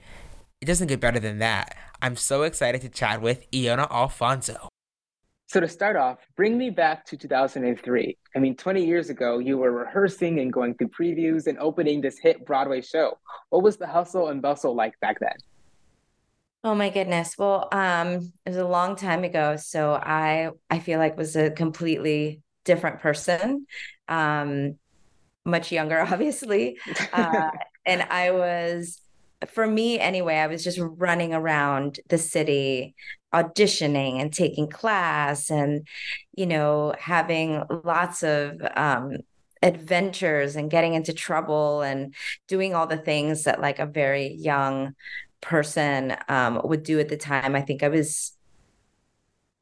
It 0.62 0.65
doesn't 0.65 0.88
get 0.88 0.99
better 0.99 1.19
than 1.19 1.39
that. 1.39 1.75
I'm 2.01 2.15
so 2.15 2.43
excited 2.43 2.82
to 2.82 2.89
chat 2.89 3.21
with 3.21 3.49
Ioana 3.51 3.89
Alfonso. 3.89 4.69
So 5.52 5.60
to 5.60 5.68
start 5.68 5.98
off, 5.98 6.20
bring 6.38 6.58
me 6.58 6.70
back 6.70 7.06
to 7.08 7.18
2003. 7.18 8.18
I 8.34 8.40
mean, 8.40 8.56
20 8.56 8.86
years 8.86 9.10
ago, 9.10 9.40
you 9.40 9.58
were 9.58 9.74
rehearsing 9.74 10.40
and 10.40 10.54
going 10.54 10.76
through 10.76 10.92
previews 10.98 11.48
and 11.48 11.60
opening 11.60 12.00
this 12.00 12.18
hit 12.18 12.46
Broadway 12.46 12.80
show. 12.80 13.20
What 13.50 13.62
was 13.62 13.76
the 13.76 13.86
hustle 13.86 14.30
and 14.30 14.42
bustle 14.42 14.74
like 14.74 14.98
back 15.02 15.20
then? 15.20 15.36
Oh 16.64 16.74
my 16.74 16.90
goodness. 16.90 17.38
Well, 17.38 17.68
um, 17.74 18.32
it 18.46 18.50
was 18.52 18.56
a 18.56 18.66
long 18.66 18.96
time 18.96 19.26
ago, 19.26 19.58
so 19.58 19.92
I 19.92 20.52
I 20.70 20.80
feel 20.80 21.00
like 21.00 21.18
was 21.18 21.36
a 21.36 21.52
completely 21.52 22.40
different 22.64 23.02
person. 23.02 23.66
Um, 24.08 24.78
much 25.44 25.70
younger, 25.70 26.00
obviously. 26.10 26.78
Uh, 27.12 27.50
and 27.86 28.04
I 28.04 28.32
was, 28.32 29.02
for 29.50 29.68
me 29.68 30.00
anyway, 30.00 30.36
I 30.36 30.48
was 30.48 30.64
just 30.64 30.80
running 30.82 31.34
around 31.34 32.00
the 32.08 32.18
city, 32.18 32.96
auditioning 33.34 34.20
and 34.22 34.34
taking 34.34 34.70
class 34.70 35.50
and, 35.50 35.88
you 36.36 36.46
know, 36.46 36.94
having 37.00 37.63
lots 37.84 38.24
of 38.24 38.62
um, 38.76 39.17
adventures 39.62 40.56
and 40.56 40.72
getting 40.72 40.94
into 40.94 41.13
trouble 41.13 41.82
and 41.82 42.13
doing 42.48 42.74
all 42.76 42.88
the 42.88 42.98
things 42.98 43.44
that 43.44 43.62
like 43.62 43.80
a 43.80 43.86
very 43.86 44.34
young 44.34 44.94
person 45.41 46.15
um, 46.30 46.62
would 46.63 46.84
do 46.84 47.00
at 47.00 47.10
the 47.10 47.17
time. 47.17 47.56
I 47.56 47.62
think 47.62 47.84
I 47.84 47.89
was, 47.89 48.34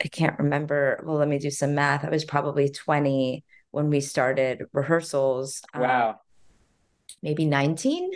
I 0.04 0.08
can't 0.08 0.40
remember. 0.40 1.02
Well, 1.06 1.18
let 1.18 1.28
me 1.28 1.40
do 1.40 1.52
some 1.52 1.76
math. 1.76 2.06
I 2.06 2.10
was 2.10 2.26
probably 2.26 2.70
20 2.70 3.44
when 3.72 3.90
we 3.90 4.02
started 4.02 4.64
rehearsals. 4.74 5.62
um, 5.74 5.82
Wow. 5.82 6.20
maybe 7.22 7.46
19 7.46 8.12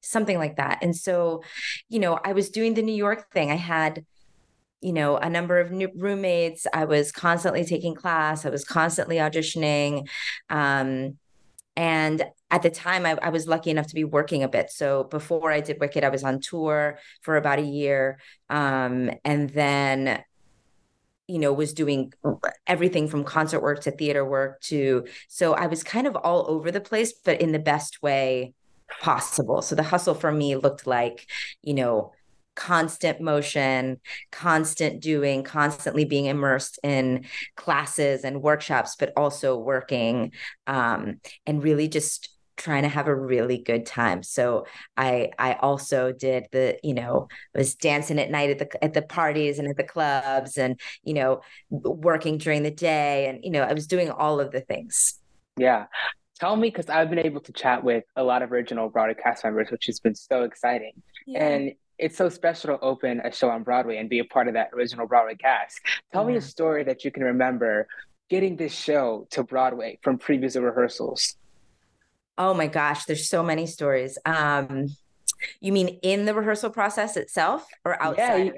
something 0.00 0.36
like 0.36 0.56
that 0.56 0.78
and 0.82 0.94
so 0.94 1.42
you 1.88 1.98
know 1.98 2.18
i 2.24 2.32
was 2.34 2.50
doing 2.50 2.74
the 2.74 2.82
new 2.82 2.94
york 2.94 3.30
thing 3.32 3.50
i 3.50 3.54
had 3.56 4.04
you 4.84 4.92
know 4.92 5.16
a 5.16 5.30
number 5.30 5.58
of 5.58 5.70
new 5.70 5.90
roommates. 5.96 6.66
I 6.72 6.84
was 6.84 7.10
constantly 7.10 7.64
taking 7.64 7.94
class. 7.94 8.44
I 8.44 8.50
was 8.50 8.64
constantly 8.64 9.16
auditioning. 9.16 10.06
Um, 10.50 11.18
and 11.76 12.24
at 12.50 12.62
the 12.62 12.70
time 12.70 13.04
I, 13.04 13.16
I 13.20 13.30
was 13.30 13.48
lucky 13.48 13.70
enough 13.70 13.88
to 13.88 13.94
be 13.94 14.04
working 14.04 14.44
a 14.44 14.48
bit. 14.48 14.70
So 14.70 15.04
before 15.04 15.50
i 15.50 15.60
did 15.60 15.80
wicked 15.80 16.04
i 16.04 16.08
was 16.10 16.22
on 16.22 16.40
tour 16.40 16.98
for 17.22 17.36
about 17.36 17.58
a 17.58 17.62
year. 17.62 18.18
Um, 18.50 19.10
and 19.24 19.50
then 19.50 20.22
you 21.26 21.38
know 21.38 21.52
was 21.54 21.72
doing 21.72 22.12
everything 22.66 23.08
from 23.08 23.24
concert 23.24 23.60
work 23.60 23.80
to 23.80 23.90
theater 23.90 24.22
work 24.26 24.60
to 24.60 25.06
so 25.26 25.54
i 25.54 25.66
was 25.66 25.82
kind 25.82 26.06
of 26.06 26.14
all 26.16 26.44
over 26.50 26.70
the 26.70 26.82
place 26.82 27.14
but 27.24 27.40
in 27.40 27.50
the 27.52 27.58
best 27.58 28.02
way 28.02 28.52
possible. 29.00 29.62
So 29.62 29.74
the 29.74 29.82
hustle 29.82 30.14
for 30.14 30.32
me 30.32 30.56
looked 30.56 30.86
like 30.86 31.26
you 31.62 31.74
know 31.74 32.12
constant 32.54 33.20
motion 33.20 34.00
constant 34.30 35.00
doing 35.00 35.42
constantly 35.42 36.04
being 36.04 36.26
immersed 36.26 36.78
in 36.82 37.24
classes 37.56 38.24
and 38.24 38.42
workshops 38.42 38.96
but 38.98 39.12
also 39.16 39.58
working 39.58 40.32
um, 40.66 41.20
and 41.46 41.62
really 41.62 41.88
just 41.88 42.30
trying 42.56 42.82
to 42.84 42.88
have 42.88 43.08
a 43.08 43.14
really 43.14 43.58
good 43.58 43.84
time 43.84 44.22
so 44.22 44.64
i 44.96 45.28
i 45.40 45.54
also 45.54 46.12
did 46.12 46.46
the 46.52 46.78
you 46.84 46.94
know 46.94 47.26
was 47.52 47.74
dancing 47.74 48.20
at 48.20 48.30
night 48.30 48.50
at 48.50 48.58
the 48.58 48.84
at 48.84 48.94
the 48.94 49.02
parties 49.02 49.58
and 49.58 49.66
at 49.66 49.76
the 49.76 49.82
clubs 49.82 50.56
and 50.56 50.78
you 51.02 51.14
know 51.14 51.40
working 51.70 52.38
during 52.38 52.62
the 52.62 52.70
day 52.70 53.26
and 53.26 53.40
you 53.42 53.50
know 53.50 53.62
i 53.62 53.72
was 53.72 53.88
doing 53.88 54.08
all 54.08 54.38
of 54.38 54.52
the 54.52 54.60
things 54.60 55.18
Yeah. 55.56 55.86
Tell 56.40 56.56
me, 56.56 56.68
because 56.68 56.88
I've 56.90 57.10
been 57.10 57.20
able 57.20 57.40
to 57.42 57.52
chat 57.52 57.84
with 57.84 58.04
a 58.16 58.24
lot 58.24 58.42
of 58.42 58.50
original 58.50 58.88
broadcast 58.88 59.44
members, 59.44 59.70
which 59.70 59.86
has 59.86 60.00
been 60.00 60.16
so 60.16 60.42
exciting. 60.42 61.00
And 61.34 61.72
it's 61.98 62.16
so 62.16 62.28
special 62.28 62.76
to 62.76 62.84
open 62.84 63.20
a 63.20 63.32
show 63.32 63.50
on 63.50 63.62
Broadway 63.62 63.98
and 63.98 64.08
be 64.08 64.18
a 64.18 64.24
part 64.24 64.48
of 64.48 64.54
that 64.54 64.70
original 64.72 65.06
Broadway 65.06 65.36
cast. 65.36 65.80
Tell 66.12 66.24
me 66.24 66.36
a 66.36 66.40
story 66.40 66.84
that 66.84 67.04
you 67.04 67.10
can 67.10 67.22
remember 67.22 67.86
getting 68.28 68.56
this 68.56 68.74
show 68.74 69.26
to 69.30 69.44
Broadway 69.44 69.98
from 70.02 70.18
previous 70.18 70.56
rehearsals. 70.56 71.36
Oh 72.36 72.54
my 72.54 72.66
gosh, 72.66 73.04
there's 73.04 73.28
so 73.28 73.42
many 73.42 73.66
stories. 73.66 74.18
Um, 74.24 74.88
you 75.60 75.72
mean 75.72 76.00
in 76.02 76.24
the 76.24 76.34
rehearsal 76.34 76.70
process 76.70 77.16
itself 77.16 77.66
or 77.84 78.00
outside? 78.02 78.54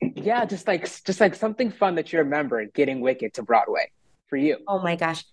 Yeah, 0.00 0.08
yeah, 0.14 0.44
just 0.44 0.66
like 0.66 0.82
just 1.04 1.20
like 1.20 1.34
something 1.34 1.70
fun 1.70 1.96
that 1.96 2.12
you 2.12 2.20
remember 2.20 2.64
getting 2.66 3.00
Wicked 3.00 3.34
to 3.34 3.42
Broadway 3.42 3.90
for 4.28 4.36
you. 4.36 4.58
Oh 4.66 4.80
my 4.80 4.96
gosh. 4.96 5.24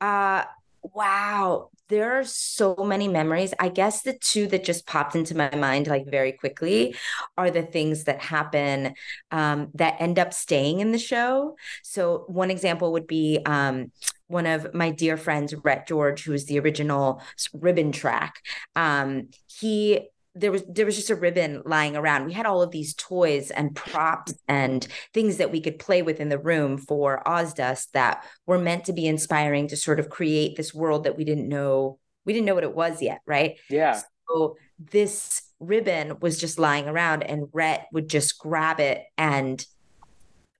Uh 0.00 0.44
wow. 0.82 1.70
There 1.88 2.18
are 2.18 2.24
so 2.24 2.76
many 2.76 3.08
memories. 3.08 3.54
I 3.58 3.70
guess 3.70 4.02
the 4.02 4.12
two 4.12 4.46
that 4.48 4.64
just 4.64 4.86
popped 4.86 5.16
into 5.16 5.36
my 5.36 5.54
mind 5.54 5.86
like 5.86 6.06
very 6.06 6.32
quickly 6.32 6.94
are 7.36 7.50
the 7.50 7.62
things 7.62 8.04
that 8.04 8.20
happen 8.20 8.94
um, 9.30 9.70
that 9.74 9.96
end 9.98 10.18
up 10.18 10.34
staying 10.34 10.80
in 10.80 10.92
the 10.92 10.98
show. 10.98 11.56
So 11.82 12.24
one 12.28 12.50
example 12.50 12.92
would 12.92 13.06
be 13.06 13.40
um, 13.46 13.90
one 14.26 14.46
of 14.46 14.74
my 14.74 14.90
dear 14.90 15.16
friends, 15.16 15.54
Rhett 15.54 15.88
George, 15.88 16.24
who 16.24 16.32
was 16.32 16.44
the 16.44 16.60
original 16.60 17.22
ribbon 17.54 17.92
track. 17.92 18.42
Um, 18.76 19.28
he 19.46 20.08
there 20.38 20.52
was 20.52 20.62
there 20.68 20.86
was 20.86 20.96
just 20.96 21.10
a 21.10 21.16
ribbon 21.16 21.62
lying 21.64 21.96
around. 21.96 22.26
We 22.26 22.32
had 22.32 22.46
all 22.46 22.62
of 22.62 22.70
these 22.70 22.94
toys 22.94 23.50
and 23.50 23.74
props 23.74 24.34
and 24.46 24.86
things 25.12 25.38
that 25.38 25.52
we 25.52 25.60
could 25.60 25.78
play 25.78 26.02
with 26.02 26.20
in 26.20 26.28
the 26.28 26.38
room 26.38 26.78
for 26.78 27.22
Ozdust 27.26 27.90
that 27.92 28.24
were 28.46 28.58
meant 28.58 28.84
to 28.86 28.92
be 28.92 29.06
inspiring 29.06 29.68
to 29.68 29.76
sort 29.76 30.00
of 30.00 30.08
create 30.08 30.56
this 30.56 30.72
world 30.72 31.04
that 31.04 31.16
we 31.16 31.24
didn't 31.24 31.48
know 31.48 31.98
we 32.24 32.32
didn't 32.32 32.46
know 32.46 32.54
what 32.54 32.64
it 32.64 32.74
was 32.74 33.02
yet, 33.02 33.20
right? 33.26 33.58
Yeah. 33.70 34.00
So 34.28 34.56
this 34.78 35.42
ribbon 35.60 36.20
was 36.20 36.38
just 36.38 36.58
lying 36.58 36.86
around 36.86 37.22
and 37.22 37.48
Rhett 37.52 37.86
would 37.92 38.08
just 38.08 38.38
grab 38.38 38.80
it 38.80 39.02
and 39.16 39.64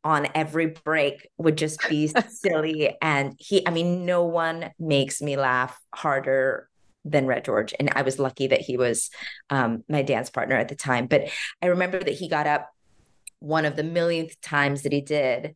on 0.04 0.28
every 0.34 0.66
break 0.66 1.28
would 1.36 1.58
just 1.58 1.86
be 1.88 2.06
silly 2.28 2.96
and 3.02 3.34
he 3.38 3.66
I 3.66 3.70
mean 3.70 4.06
no 4.06 4.24
one 4.24 4.70
makes 4.78 5.20
me 5.20 5.36
laugh 5.36 5.78
harder 5.94 6.67
than 7.10 7.26
Red 7.26 7.44
George. 7.44 7.74
And 7.78 7.90
I 7.94 8.02
was 8.02 8.18
lucky 8.18 8.48
that 8.48 8.60
he 8.60 8.76
was 8.76 9.10
um, 9.50 9.84
my 9.88 10.02
dance 10.02 10.30
partner 10.30 10.56
at 10.56 10.68
the 10.68 10.74
time. 10.74 11.06
But 11.06 11.28
I 11.62 11.66
remember 11.66 11.98
that 11.98 12.14
he 12.14 12.28
got 12.28 12.46
up 12.46 12.70
one 13.40 13.64
of 13.64 13.76
the 13.76 13.84
millionth 13.84 14.40
times 14.40 14.82
that 14.82 14.92
he 14.92 15.00
did. 15.00 15.54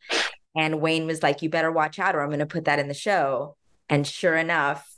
And 0.55 0.81
Wayne 0.81 1.07
was 1.07 1.23
like 1.23 1.43
you 1.43 1.49
better 1.49 1.73
watch 1.73 1.99
out 1.99 2.15
or 2.15 2.21
I'm 2.21 2.29
going 2.29 2.39
to 2.41 2.47
put 2.47 2.67
that 2.67 2.79
in 2.79 2.89
the 2.89 2.95
show. 2.95 3.57
And 3.89 4.07
sure 4.07 4.37
enough 4.37 4.89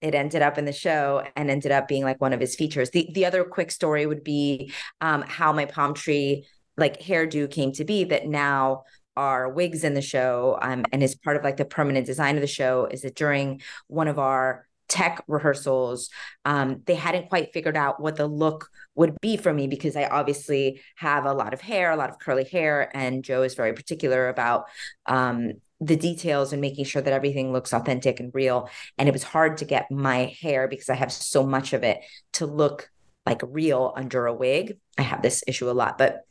it 0.00 0.16
ended 0.16 0.42
up 0.42 0.58
in 0.58 0.64
the 0.64 0.72
show 0.72 1.24
and 1.36 1.48
ended 1.48 1.70
up 1.70 1.86
being 1.86 2.02
like 2.02 2.20
one 2.20 2.32
of 2.32 2.40
his 2.40 2.56
features. 2.56 2.90
The 2.90 3.08
the 3.12 3.24
other 3.24 3.44
quick 3.44 3.70
story 3.70 4.04
would 4.04 4.24
be 4.24 4.72
um, 5.00 5.22
how 5.22 5.52
my 5.52 5.64
palm 5.64 5.94
tree 5.94 6.44
like 6.76 7.00
hairdo 7.00 7.50
came 7.50 7.72
to 7.72 7.84
be 7.84 8.04
that 8.04 8.26
now 8.26 8.82
are 9.16 9.48
wigs 9.48 9.84
in 9.84 9.94
the 9.94 10.02
show 10.02 10.58
um, 10.60 10.84
and 10.92 11.02
is 11.02 11.14
part 11.14 11.36
of 11.36 11.44
like 11.44 11.56
the 11.56 11.64
permanent 11.64 12.06
design 12.06 12.34
of 12.34 12.40
the 12.40 12.46
show 12.46 12.86
is 12.86 13.02
that 13.02 13.14
during 13.14 13.60
one 13.86 14.08
of 14.08 14.18
our 14.18 14.66
tech 14.88 15.22
rehearsals 15.26 16.10
um, 16.44 16.82
they 16.86 16.94
hadn't 16.94 17.28
quite 17.28 17.52
figured 17.52 17.76
out 17.76 18.00
what 18.00 18.16
the 18.16 18.26
look 18.26 18.68
would 18.94 19.18
be 19.20 19.36
for 19.36 19.52
me 19.52 19.66
because 19.66 19.96
i 19.96 20.04
obviously 20.04 20.80
have 20.96 21.24
a 21.24 21.32
lot 21.32 21.54
of 21.54 21.60
hair 21.60 21.90
a 21.90 21.96
lot 21.96 22.10
of 22.10 22.18
curly 22.18 22.44
hair 22.44 22.94
and 22.96 23.24
joe 23.24 23.42
is 23.42 23.54
very 23.54 23.72
particular 23.72 24.28
about 24.28 24.64
um, 25.06 25.52
the 25.82 25.96
details 25.96 26.52
and 26.52 26.60
making 26.60 26.84
sure 26.84 27.02
that 27.02 27.12
everything 27.12 27.52
looks 27.52 27.72
authentic 27.72 28.20
and 28.20 28.32
real. 28.32 28.70
And 28.98 29.08
it 29.08 29.12
was 29.12 29.24
hard 29.24 29.56
to 29.58 29.64
get 29.64 29.90
my 29.90 30.36
hair 30.40 30.68
because 30.68 30.88
I 30.88 30.94
have 30.94 31.12
so 31.12 31.44
much 31.44 31.72
of 31.72 31.82
it 31.82 31.98
to 32.34 32.46
look 32.46 32.88
like 33.26 33.42
real 33.44 33.92
under 33.96 34.26
a 34.26 34.34
wig. 34.34 34.78
I 34.96 35.02
have 35.02 35.22
this 35.22 35.42
issue 35.46 35.68
a 35.68 35.72
lot, 35.72 35.98
but 35.98 36.24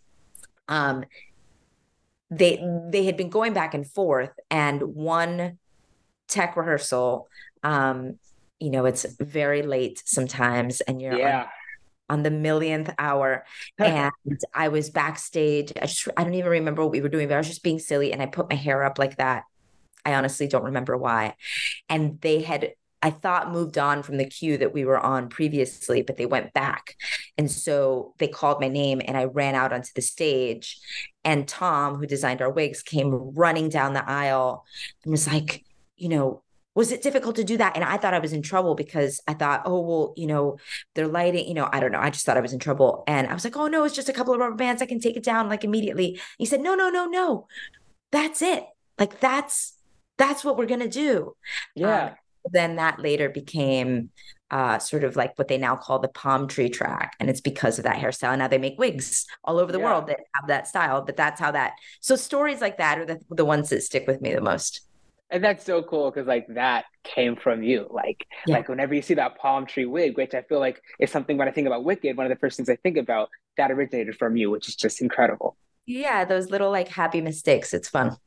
um 0.67 1.03
they 2.29 2.63
they 2.89 3.05
had 3.05 3.17
been 3.17 3.29
going 3.29 3.51
back 3.51 3.73
and 3.73 3.85
forth 3.85 4.31
and 4.49 4.81
one 4.81 5.57
tech 6.29 6.55
rehearsal 6.55 7.27
um 7.61 8.17
you 8.62 8.69
know 8.69 8.86
it's 8.86 9.06
very 9.19 9.63
late 9.63 10.02
sometimes 10.06 10.82
and 10.82 11.02
you're 11.02 11.17
yeah. 11.17 11.47
on, 12.10 12.19
on 12.19 12.24
the 12.24 12.32
millionth 12.32 12.93
hour 13.00 13.43
and 13.80 14.12
I 14.54 14.67
was 14.67 14.89
backstage. 14.91 15.74
I 15.82 15.88
just 15.88 16.08
I 16.15 16.24
don't 16.24 16.36
even 16.36 16.52
remember 16.52 16.84
what 16.84 16.91
we 16.91 17.02
were 17.02 17.10
doing, 17.10 17.28
but 17.28 17.34
I 17.34 17.38
was 17.38 17.47
just 17.47 17.63
being 17.63 17.80
silly 17.80 18.13
and 18.13 18.21
I 18.21 18.28
put 18.28 18.50
my 18.50 18.56
hair 18.56 18.84
up 18.84 19.00
like 19.00 19.17
that. 19.17 19.43
I 20.06 20.13
honestly 20.13 20.47
don't 20.47 20.65
remember 20.65 20.95
why. 20.95 21.36
And 21.89 22.21
they 22.21 22.41
had 22.41 22.74
I 23.04 23.10
thought 23.10 23.52
moved 23.52 23.80
on 23.80 24.04
from 24.04 24.17
the 24.17 24.26
cue 24.26 24.60
that 24.60 24.74
we 24.74 24.86
were 24.86 25.00
on 25.00 25.28
previously, 25.28 26.04
but 26.04 26.17
they 26.17 26.28
went 26.28 26.54
back. 26.54 26.95
And 27.36 27.50
so 27.50 28.13
they 28.19 28.28
called 28.28 28.62
my 28.62 28.67
name 28.67 29.02
and 29.04 29.17
I 29.17 29.24
ran 29.24 29.56
out 29.56 29.74
onto 29.74 29.89
the 29.95 30.04
stage. 30.04 30.80
And 31.24 31.47
Tom, 31.47 31.95
who 31.95 32.06
designed 32.06 32.43
our 32.43 32.52
wigs, 32.52 32.84
came 32.84 33.34
running 33.34 33.69
down 33.69 33.93
the 33.93 34.08
aisle 34.08 34.65
and 35.04 35.12
was 35.12 35.28
like, 35.28 35.65
you 35.97 36.10
know, 36.10 36.43
was 36.73 36.91
it 36.91 37.01
difficult 37.01 37.36
to 37.36 37.43
do 37.43 37.57
that? 37.57 37.75
And 37.75 37.84
I 37.84 37.97
thought 37.97 38.13
I 38.13 38.19
was 38.19 38.34
in 38.34 38.41
trouble 38.41 38.75
because 38.75 39.19
I 39.27 39.34
thought, 39.34 39.63
oh, 39.65 39.81
well, 39.81 40.13
you 40.15 40.27
know, 40.27 40.57
they're 40.95 41.07
lighting, 41.07 41.47
you 41.47 41.53
know, 41.53 41.67
I 41.71 41.79
don't 41.79 41.91
know. 41.91 41.99
I 41.99 42.10
just 42.10 42.25
thought 42.25 42.38
I 42.38 42.41
was 42.41 42.53
in 42.53 42.60
trouble. 42.60 43.03
And 43.07 43.27
I 43.27 43.34
was 43.34 43.43
like, 43.43 43.57
oh, 43.57 43.67
no, 43.67 43.84
it's 43.84 43.95
just 43.95 44.10
a 44.10 44.13
couple 44.13 44.34
of 44.34 44.39
rubber 44.39 44.55
bands. 44.55 44.81
I 44.81 44.86
can 44.86 44.99
take 44.99 45.17
it 45.17 45.23
down 45.23 45.49
like 45.49 45.63
immediately. 45.63 46.21
He 46.38 46.45
said, 46.45 46.62
no, 46.62 46.75
no, 46.75 46.89
no, 46.89 47.05
no. 47.05 47.47
That's 48.12 48.41
it. 48.41 48.63
Like, 48.97 49.19
that's, 49.19 49.77
that's 50.17 50.45
what 50.45 50.57
we're 50.57 50.65
going 50.65 50.79
to 50.79 50.89
do. 50.89 51.36
Yeah. 51.75 52.05
Um, 52.05 52.15
then 52.51 52.77
that 52.77 52.99
later 52.99 53.29
became 53.29 54.10
uh, 54.49 54.79
sort 54.79 55.03
of 55.03 55.15
like 55.15 55.38
what 55.38 55.47
they 55.47 55.57
now 55.57 55.75
call 55.75 55.99
the 55.99 56.07
palm 56.07 56.47
tree 56.47 56.69
track. 56.69 57.15
And 57.19 57.29
it's 57.29 57.41
because 57.41 57.79
of 57.79 57.84
that 57.84 57.97
hairstyle. 57.97 58.38
Now 58.38 58.47
they 58.47 58.57
make 58.57 58.79
wigs 58.79 59.25
all 59.43 59.60
over 59.60 59.71
the 59.71 59.79
Yeah. 59.79 59.86
world 59.86 60.07
that 60.07 60.19
have 60.36 60.47
that 60.47 60.67
style, 60.67 61.01
but 61.03 61.17
that's 61.17 61.39
how 61.39 61.51
that. 61.51 61.73
So 61.99 62.15
stories 62.15 62.62
like 62.62 62.77
that 62.77 62.97
are 62.97 63.05
the, 63.05 63.19
the 63.29 63.45
ones 63.45 63.69
that 63.69 63.84
stick 63.84 64.07
with 64.07 64.21
me 64.21 64.34
the 64.34 64.41
most. 64.41 64.81
And 65.31 65.43
that's 65.43 65.63
so 65.65 65.81
cool 65.81 66.11
because 66.11 66.27
like 66.27 66.45
that 66.49 66.85
came 67.03 67.35
from 67.37 67.63
you. 67.63 67.87
Like 67.89 68.25
Yeah. 68.45 68.57
like 68.57 68.67
whenever 68.69 68.93
you 68.93 69.01
see 69.01 69.13
that 69.15 69.37
palm 69.37 69.65
tree 69.65 69.85
wig, 69.85 70.17
which 70.17 70.33
I 70.33 70.41
feel 70.43 70.59
like 70.59 70.81
is 70.99 71.09
something 71.09 71.37
when 71.37 71.47
I 71.47 71.51
think 71.51 71.67
about 71.67 71.83
Wicked, 71.85 72.17
one 72.17 72.25
of 72.25 72.29
the 72.29 72.35
first 72.39 72.57
things 72.57 72.69
I 72.69 72.75
think 72.75 72.97
about 72.97 73.29
that 73.57 73.71
originated 73.71 74.17
from 74.17 74.35
you, 74.35 74.51
which 74.51 74.67
is 74.67 74.75
just 74.75 75.01
incredible. 75.01 75.55
Yeah, 75.85 76.25
those 76.25 76.49
little 76.51 76.69
like 76.69 76.89
happy 76.89 77.21
mistakes. 77.21 77.73
It's 77.73 77.89
fun. 77.89 78.17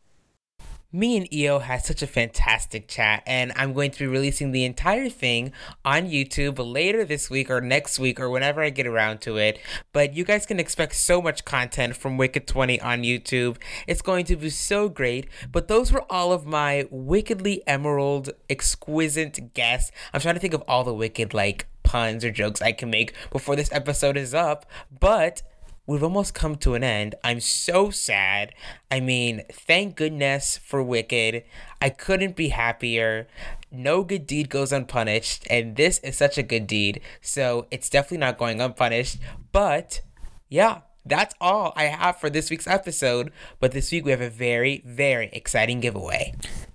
Me 0.95 1.17
and 1.17 1.35
EO 1.35 1.59
had 1.59 1.85
such 1.85 2.03
a 2.03 2.07
fantastic 2.07 2.87
chat, 2.87 3.21
and 3.27 3.53
I'm 3.57 3.73
going 3.73 3.91
to 3.91 3.99
be 3.99 4.07
releasing 4.07 4.53
the 4.53 4.65
entire 4.65 5.09
thing 5.09 5.51
on 5.85 6.05
YouTube 6.09 6.55
later 6.65 7.05
this 7.05 7.29
week 7.29 7.51
or 7.51 7.61
next 7.61 7.99
week 7.99 8.21
or 8.21 8.31
whenever 8.31 8.63
I 8.63 8.71
get 8.71 8.87
around 8.87 9.21
to 9.23 9.37
it. 9.37 9.59
But 9.93 10.15
you 10.15 10.23
guys 10.23 10.47
can 10.47 10.61
expect 10.61 10.95
so 10.95 11.21
much 11.21 11.45
content 11.45 11.97
from 11.97 12.17
Wicked 12.17 12.47
20 12.47 12.81
on 12.81 13.03
YouTube. 13.03 13.57
It's 13.89 14.03
going 14.03 14.25
to 14.27 14.37
be 14.37 14.51
so 14.51 14.89
great. 14.89 15.27
But 15.51 15.67
those 15.67 15.91
were 15.91 16.05
all 16.09 16.31
of 16.31 16.47
my 16.47 16.87
wickedly 16.93 17.67
emerald, 17.67 18.31
exquisite 18.49 19.53
guests. 19.53 19.91
I'm 20.13 20.21
trying 20.21 20.37
to 20.37 20.41
think 20.41 20.55
of 20.55 20.63
all 20.69 20.85
the 20.85 20.95
wicked, 20.95 21.35
like, 21.35 21.67
puns 21.83 22.25
or 22.25 22.31
jokes 22.31 22.63
I 22.63 22.71
can 22.71 22.89
make 22.91 23.15
before 23.33 23.57
this 23.57 23.73
episode 23.73 24.17
is 24.17 24.33
up. 24.33 24.65
But 25.01 25.43
we've 25.87 26.03
almost 26.03 26.35
come 26.35 26.57
to 26.57 26.75
an 26.75 26.85
end. 26.85 27.15
I'm 27.23 27.41
so 27.41 27.91
sad. 27.91 28.55
I 28.91 29.01
mean, 29.01 29.43
thank 29.53 29.97
goodness 29.97 30.57
for 30.59 30.83
Wicked. 30.83 31.45
I 31.81 31.91
couldn't 31.91 32.37
be 32.37 32.49
happier. 32.49 33.29
No 33.71 34.03
good 34.05 34.27
deed 34.27 34.49
goes 34.49 34.73
unpunished, 34.73 35.47
and 35.51 35.77
this 35.77 35.99
is 35.99 36.17
such 36.17 36.39
a 36.39 36.43
good 36.43 36.67
deed. 36.67 37.01
So 37.21 37.67
it's 37.71 37.91
definitely 37.91 38.19
not 38.19 38.39
going 38.39 38.61
unpunished. 38.61 39.19
But 39.53 40.01
yeah, 40.49 40.81
that's 41.05 41.35
all 41.41 41.73
I 41.77 41.85
have 41.85 42.19
for 42.19 42.31
this 42.31 42.51
week's 42.51 42.67
episode. 42.67 43.33
But 43.61 43.73
this 43.73 43.93
week 43.93 44.05
we 44.05 44.11
have 44.11 44.21
a 44.21 44.31
very, 44.31 44.83
very 44.87 45.29
exciting 45.33 45.81
giveaway. 45.81 46.35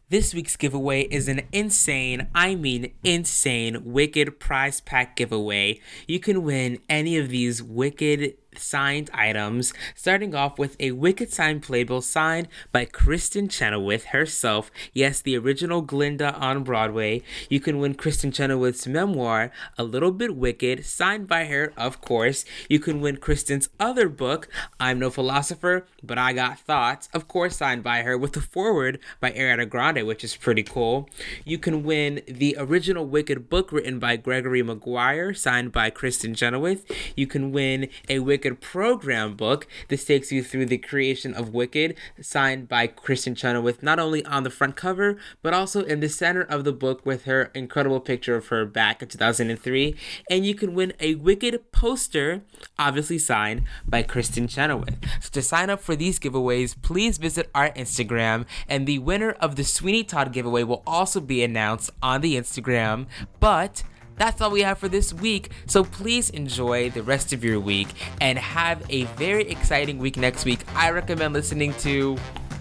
This 0.10 0.34
week's 0.34 0.56
giveaway 0.56 1.02
is 1.04 1.28
an 1.28 1.41
insane, 1.52 2.30
I 2.34 2.56
mean 2.56 2.93
insane, 3.04 3.93
Wicked 3.93 4.39
prize 4.39 4.82
pack 4.82 5.15
giveaway. 5.15 5.80
You 6.08 6.19
can 6.19 6.41
win 6.43 6.80
any 6.89 7.15
of 7.19 7.30
these 7.30 7.62
Wicked 7.62 8.34
signed 8.60 9.10
items, 9.13 9.74
starting 9.95 10.36
off 10.36 10.60
with 10.60 10.76
a 10.80 10.91
Wicked 10.91 11.32
signed 11.32 11.63
playbill 11.63 12.02
signed 12.02 12.48
by 12.72 12.86
Kristin 12.86 13.50
Chenoweth 13.50 14.06
herself. 14.06 14.72
Yes, 14.93 15.22
the 15.22 15.38
original 15.38 15.82
Glinda 15.82 16.34
on 16.36 16.63
Broadway. 16.63 17.22
You 17.50 17.60
can 17.60 17.80
win 17.80 17.95
Kristin 17.95 18.34
Chenoweth's 18.34 18.88
memoir, 18.88 19.52
A 19.78 19.84
Little 19.84 20.12
Bit 20.12 20.36
Wicked, 20.36 20.86
signed 20.86 21.28
by 21.28 21.45
her, 21.45 21.72
of 21.78 22.02
course. 22.02 22.45
You 22.67 22.80
can 22.80 23.02
win 23.02 23.17
Kristin's 23.17 23.69
other 23.80 24.10
book, 24.10 24.48
I'm 24.80 25.00
No 25.00 25.10
Philosopher, 25.10 25.86
but 26.02 26.17
I 26.17 26.34
Got 26.34 26.60
Thoughts, 26.60 27.10
of 27.13 27.28
course, 27.28 27.58
signed 27.58 27.84
by 27.84 28.02
her, 28.02 28.17
with 28.17 28.36
a 28.36 28.41
foreword 28.41 29.00
by 29.19 29.32
Ariana 29.32 29.69
Grande, 29.69 30.06
which 30.08 30.24
is 30.24 30.36
pretty 30.36 30.63
cool. 30.63 31.10
You 31.45 31.58
can 31.58 31.84
win 31.84 32.22
the 32.28 32.56
original 32.58 33.06
Wicked 33.06 33.50
book 33.50 33.72
written 33.72 34.00
by 34.00 34.15
Gregory 34.15 34.63
Maguire, 34.63 35.34
signed 35.34 35.72
by 35.72 35.91
Kristin 35.91 36.36
Chenoweth. 36.36 36.89
You 37.15 37.28
can 37.28 37.52
win 37.52 37.89
a 38.08 38.19
Wicked 38.19 38.48
program 38.55 39.35
book. 39.35 39.67
This 39.88 40.05
takes 40.05 40.31
you 40.31 40.43
through 40.43 40.67
the 40.67 40.77
creation 40.77 41.33
of 41.33 41.53
Wicked, 41.53 41.95
signed 42.21 42.67
by 42.67 42.88
Kristin 42.88 43.35
Chenoweth, 43.35 43.83
not 43.83 43.99
only 43.99 44.25
on 44.25 44.43
the 44.43 44.49
front 44.49 44.75
cover, 44.75 45.17
but 45.41 45.53
also 45.53 45.83
in 45.83 45.99
the 45.99 46.09
center 46.09 46.41
of 46.41 46.63
the 46.63 46.73
book 46.73 47.05
with 47.05 47.25
her 47.25 47.51
incredible 47.53 47.99
picture 47.99 48.35
of 48.35 48.47
her 48.47 48.65
back 48.65 49.01
in 49.01 49.07
2003. 49.07 49.95
And 50.29 50.45
you 50.45 50.55
can 50.55 50.73
win 50.73 50.93
a 50.99 51.15
Wicked 51.15 51.71
poster, 51.71 52.43
obviously 52.77 53.17
signed 53.17 53.63
by 53.88 54.03
Kristin 54.03 54.49
Chenoweth. 54.49 54.97
So 55.21 55.29
to 55.31 55.41
sign 55.41 55.69
up 55.69 55.81
for 55.81 55.95
these 55.95 56.19
giveaways, 56.19 56.79
please 56.81 57.17
visit 57.17 57.49
our 57.53 57.71
Instagram, 57.71 58.45
and 58.67 58.88
the 58.88 58.99
winner 58.99 59.31
of 59.31 59.55
the 59.55 59.63
Sweeney 59.63 60.03
Todd 60.03 60.31
giveaway 60.33 60.63
will 60.63 60.83
also 60.85 61.19
be 61.19 61.43
announced 61.43 61.91
on 62.01 62.21
the 62.21 62.35
Instagram. 62.35 63.07
But 63.39 63.83
that's 64.19 64.41
all 64.41 64.51
we 64.51 64.62
have 64.62 64.77
for 64.77 64.88
this 64.88 65.13
week. 65.13 65.49
So 65.65 65.84
please 65.84 66.29
enjoy 66.29 66.91
the 66.91 67.01
rest 67.01 67.34
of 67.34 67.43
your 67.43 67.60
week 67.60 67.88
and 68.22 68.38
have 68.38 68.84
a 68.89 69.05
very 69.15 69.49
exciting 69.49 69.97
week 69.97 70.17
next 70.17 70.45
week. 70.45 70.59
I 70.76 70.91
recommend 70.91 71.34
listening 71.34 71.74
to 71.76 72.17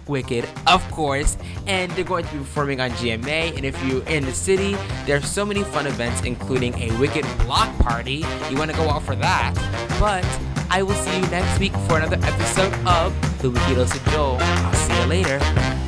Wicked, 0.07 0.49
of 0.67 0.89
course, 0.91 1.37
and 1.67 1.93
they're 1.93 2.05
going 2.05 2.25
to 2.25 2.33
be 2.33 2.39
performing 2.39 2.81
on 2.81 2.91
GMA. 2.93 3.57
And 3.57 3.65
if 3.67 3.77
you're 3.85 4.03
in 4.05 4.25
the 4.25 4.33
city, 4.33 4.75
there 5.05 5.19
are 5.19 5.21
so 5.21 5.45
many 5.45 5.65
fun 5.65 5.87
events, 5.87 6.23
including 6.23 6.75
a 6.79 6.97
Wicked 6.99 7.27
block 7.41 7.77
party. 7.79 8.25
You 8.49 8.57
want 8.57 8.71
to 8.71 8.77
go 8.77 8.89
out 8.89 9.03
for 9.03 9.17
that. 9.17 9.53
But 10.01 10.25
I 10.71 10.83
will 10.83 10.95
see 10.95 11.21
you 11.21 11.27
next 11.27 11.59
week 11.59 11.73
for 11.89 11.99
another 11.99 12.19
episode 12.23 12.73
of 12.87 13.43
The 13.43 13.51
Weekly 13.51 13.75
Dose 13.75 13.95
of 13.95 14.05
Joel. 14.07 14.39
I'll 14.41 14.75
see 14.75 14.99
you 14.99 15.07
later. 15.07 15.88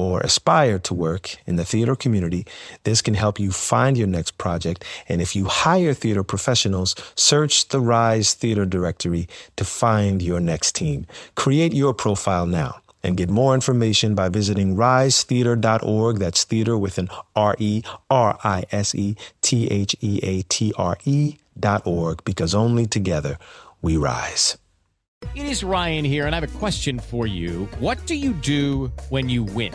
or 0.00 0.20
aspire 0.20 0.78
to 0.78 0.94
work 0.94 1.36
in 1.46 1.56
the 1.56 1.64
theater 1.64 1.94
community, 1.94 2.46
this 2.84 3.02
can 3.02 3.14
help 3.14 3.38
you 3.38 3.50
find 3.52 3.98
your 3.98 4.06
next 4.06 4.38
project. 4.38 4.84
And 5.08 5.20
if 5.20 5.36
you 5.36 5.44
hire 5.44 5.94
theater 5.94 6.22
professionals, 6.24 6.94
search 7.14 7.68
the 7.68 7.80
Rise 7.80 8.34
Theater 8.34 8.64
Directory 8.64 9.28
to 9.56 9.64
find 9.64 10.22
your 10.22 10.40
next 10.40 10.74
team. 10.74 11.06
Create 11.34 11.72
your 11.72 11.94
profile 11.94 12.46
now 12.46 12.80
and 13.02 13.16
get 13.16 13.30
more 13.30 13.54
information 13.54 14.14
by 14.14 14.28
visiting 14.28 14.76
risetheater.org. 14.76 16.18
That's 16.18 16.44
theater 16.44 16.76
with 16.76 16.98
an 16.98 17.08
R 17.36 17.56
E 17.58 17.82
R 18.10 18.38
I 18.44 18.64
S 18.72 18.94
E 18.94 19.16
T 19.40 19.68
H 19.68 19.96
E 20.00 20.20
A 20.22 20.42
T 20.42 20.72
R 20.76 20.96
E 21.04 21.36
dot 21.58 21.86
org 21.86 22.24
because 22.24 22.54
only 22.54 22.86
together 22.86 23.38
we 23.82 23.96
rise. 23.96 24.56
It 25.34 25.44
is 25.44 25.62
Ryan 25.62 26.04
here, 26.04 26.26
and 26.26 26.34
I 26.34 26.40
have 26.40 26.54
a 26.54 26.58
question 26.58 26.98
for 26.98 27.26
you. 27.26 27.68
What 27.78 28.04
do 28.06 28.14
you 28.14 28.32
do 28.32 28.90
when 29.10 29.28
you 29.28 29.44
win? 29.44 29.74